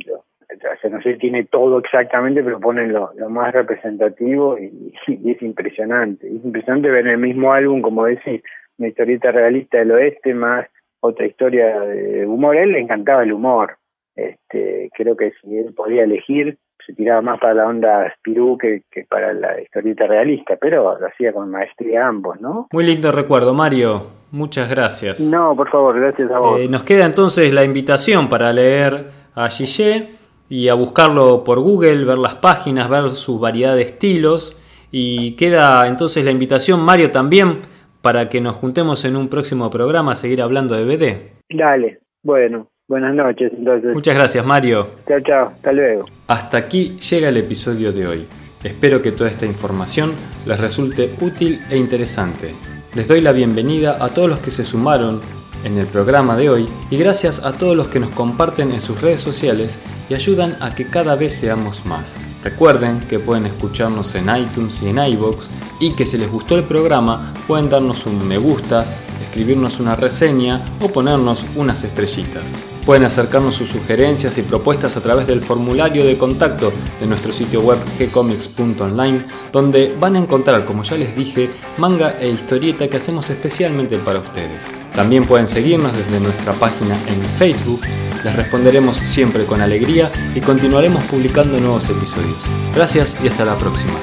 lo, 0.62 0.90
no 0.90 1.02
sé 1.02 1.14
si 1.14 1.20
tiene 1.20 1.46
todo 1.46 1.80
exactamente, 1.80 2.44
pero 2.44 2.60
ponen 2.60 2.94
lo, 2.94 3.12
más 3.30 3.54
representativo 3.54 4.58
y, 4.58 4.94
es 5.08 5.42
impresionante. 5.42 6.28
Es 6.28 6.44
impresionante 6.44 6.90
ver 6.90 7.08
en 7.08 7.14
el 7.14 7.18
mismo 7.18 7.54
álbum, 7.54 7.82
como 7.82 8.06
decís, 8.06 8.42
una 8.78 8.88
historieta 8.88 9.32
realista 9.32 9.78
del 9.78 9.92
oeste 9.92 10.34
más 10.34 10.68
otra 11.02 11.26
historia 11.26 11.80
de 11.80 12.26
humor. 12.26 12.56
A 12.56 12.64
él 12.64 12.72
le 12.72 12.80
encantaba 12.80 13.24
el 13.24 13.34
humor. 13.34 13.78
Este, 14.16 14.90
creo 14.94 15.16
que 15.16 15.32
si 15.42 15.58
él 15.58 15.74
podía 15.74 16.04
elegir, 16.04 16.58
se 16.86 16.94
tiraba 16.94 17.22
más 17.22 17.40
para 17.40 17.54
la 17.54 17.68
onda 17.68 18.14
Spirú 18.18 18.58
que, 18.58 18.84
para 19.10 19.34
la 19.34 19.62
historieta 19.62 20.08
realista, 20.08 20.58
pero 20.60 21.00
lo 21.00 21.08
hacía 21.08 21.34
con 21.34 21.50
maestría 21.50 22.08
ambos, 22.08 22.40
¿no? 22.42 22.68
Muy 22.72 22.86
lindo 22.86 23.12
recuerdo, 23.12 23.54
Mario. 23.54 24.08
Muchas 24.32 24.70
gracias. 24.70 25.20
No, 25.20 25.56
por 25.56 25.70
favor, 25.70 26.00
gracias 26.00 26.32
a 26.32 26.40
vos. 26.40 26.62
Eh, 26.62 26.68
nos 26.70 26.84
queda 26.84 27.06
entonces 27.06 27.54
la 27.54 27.64
invitación 27.64 28.30
para 28.30 28.52
leer 28.54 29.08
a 29.36 29.50
Gillet 29.50 30.21
y 30.52 30.68
a 30.68 30.74
buscarlo 30.74 31.46
por 31.46 31.62
Google, 31.62 32.04
ver 32.04 32.18
las 32.18 32.36
páginas, 32.36 32.90
ver 32.90 33.12
su 33.12 33.40
variedad 33.40 33.74
de 33.74 33.84
estilos. 33.84 34.58
Y 34.92 35.38
queda 35.38 35.88
entonces 35.88 36.26
la 36.26 36.32
invitación, 36.32 36.82
Mario, 36.82 37.10
también 37.10 37.60
para 38.02 38.28
que 38.28 38.42
nos 38.42 38.58
juntemos 38.58 39.06
en 39.06 39.16
un 39.16 39.30
próximo 39.30 39.70
programa 39.70 40.12
a 40.12 40.16
seguir 40.18 40.42
hablando 40.42 40.76
de 40.76 40.84
BD. 40.84 41.56
Dale, 41.58 42.02
bueno, 42.22 42.68
buenas 42.90 43.16
noches 43.16 43.50
entonces. 43.58 43.94
Muchas 43.94 44.14
gracias, 44.14 44.46
Mario. 44.46 44.88
Chao, 45.08 45.22
chao, 45.22 45.46
hasta 45.46 45.72
luego. 45.72 46.06
Hasta 46.28 46.58
aquí 46.58 46.98
llega 47.00 47.30
el 47.30 47.38
episodio 47.38 47.94
de 47.94 48.08
hoy. 48.08 48.28
Espero 48.62 49.02
que 49.02 49.14
toda 49.14 49.30
esta 49.30 49.46
información 49.46 50.12
les 50.46 50.60
resulte 50.60 51.12
útil 51.22 51.62
e 51.70 51.78
interesante. 51.78 52.52
Les 52.94 53.08
doy 53.08 53.22
la 53.22 53.32
bienvenida 53.32 54.04
a 54.04 54.10
todos 54.10 54.30
los 54.30 54.40
que 54.40 54.52
se 54.52 54.66
sumaron 54.66 55.22
en 55.64 55.78
el 55.78 55.88
programa 55.88 56.36
de 56.36 56.50
hoy 56.50 56.66
y 56.90 56.98
gracias 56.98 57.46
a 57.46 57.54
todos 57.54 57.78
los 57.78 57.88
que 57.88 58.02
nos 58.02 58.10
comparten 58.10 58.72
en 58.72 58.82
sus 58.82 59.02
redes 59.02 59.22
sociales 59.22 59.80
y 60.12 60.14
ayudan 60.14 60.58
a 60.60 60.76
que 60.76 60.84
cada 60.84 61.16
vez 61.16 61.32
seamos 61.38 61.86
más. 61.86 62.16
Recuerden 62.44 63.00
que 63.00 63.18
pueden 63.18 63.46
escucharnos 63.46 64.14
en 64.16 64.28
iTunes 64.36 64.82
y 64.82 64.90
en 64.90 64.98
iBox 64.98 65.48
y 65.80 65.94
que 65.94 66.06
si 66.06 66.18
les 66.18 66.30
gustó 66.30 66.58
el 66.58 66.66
programa 66.66 67.34
pueden 67.48 67.70
darnos 67.70 68.06
un 68.06 68.28
me 68.28 68.38
gusta, 68.38 68.86
escribirnos 69.24 69.80
una 69.80 69.96
reseña 69.96 70.66
o 70.82 70.90
ponernos 70.90 71.46
unas 71.56 71.86
estrellitas. 71.86 72.71
Pueden 72.86 73.06
acercarnos 73.06 73.56
sus 73.56 73.70
sugerencias 73.70 74.38
y 74.38 74.42
propuestas 74.42 74.98
a 74.98 75.02
través 75.02 75.28
del 75.28 75.42
formulario 75.42 76.06
de 76.06 76.18
contacto 76.18 76.72
de 77.00 77.08
nuestro 77.08 77.32
sitio 77.32 77.62
web 77.62 77.78
gcomics.online, 78.00 79.26
donde 79.52 79.96
van 80.00 80.16
a 80.16 80.20
encontrar, 80.20 80.66
como 80.66 80.84
ya 80.84 80.98
les 80.98 81.16
dije, 81.16 81.50
manga 81.78 82.18
e 82.20 82.30
historieta 82.30 82.88
que 82.88 82.98
hacemos 82.98 83.30
especialmente 83.30 83.98
para 83.98 84.20
ustedes. 84.20 84.58
También 84.94 85.24
pueden 85.24 85.48
seguirnos 85.48 85.96
desde 85.96 86.20
nuestra 86.20 86.54
página 86.54 86.96
en 87.08 87.22
Facebook, 87.38 87.82
les 88.24 88.36
responderemos 88.36 88.98
siempre 88.98 89.46
con 89.46 89.62
alegría 89.62 90.12
y 90.36 90.42
continuaremos 90.42 91.04
publicando 91.06 91.58
nuevos 91.58 91.90
episodios. 91.90 92.38
Gracias 92.76 93.16
y 93.24 93.28
hasta 93.28 93.46
la 93.46 93.58
próxima. 93.58 93.94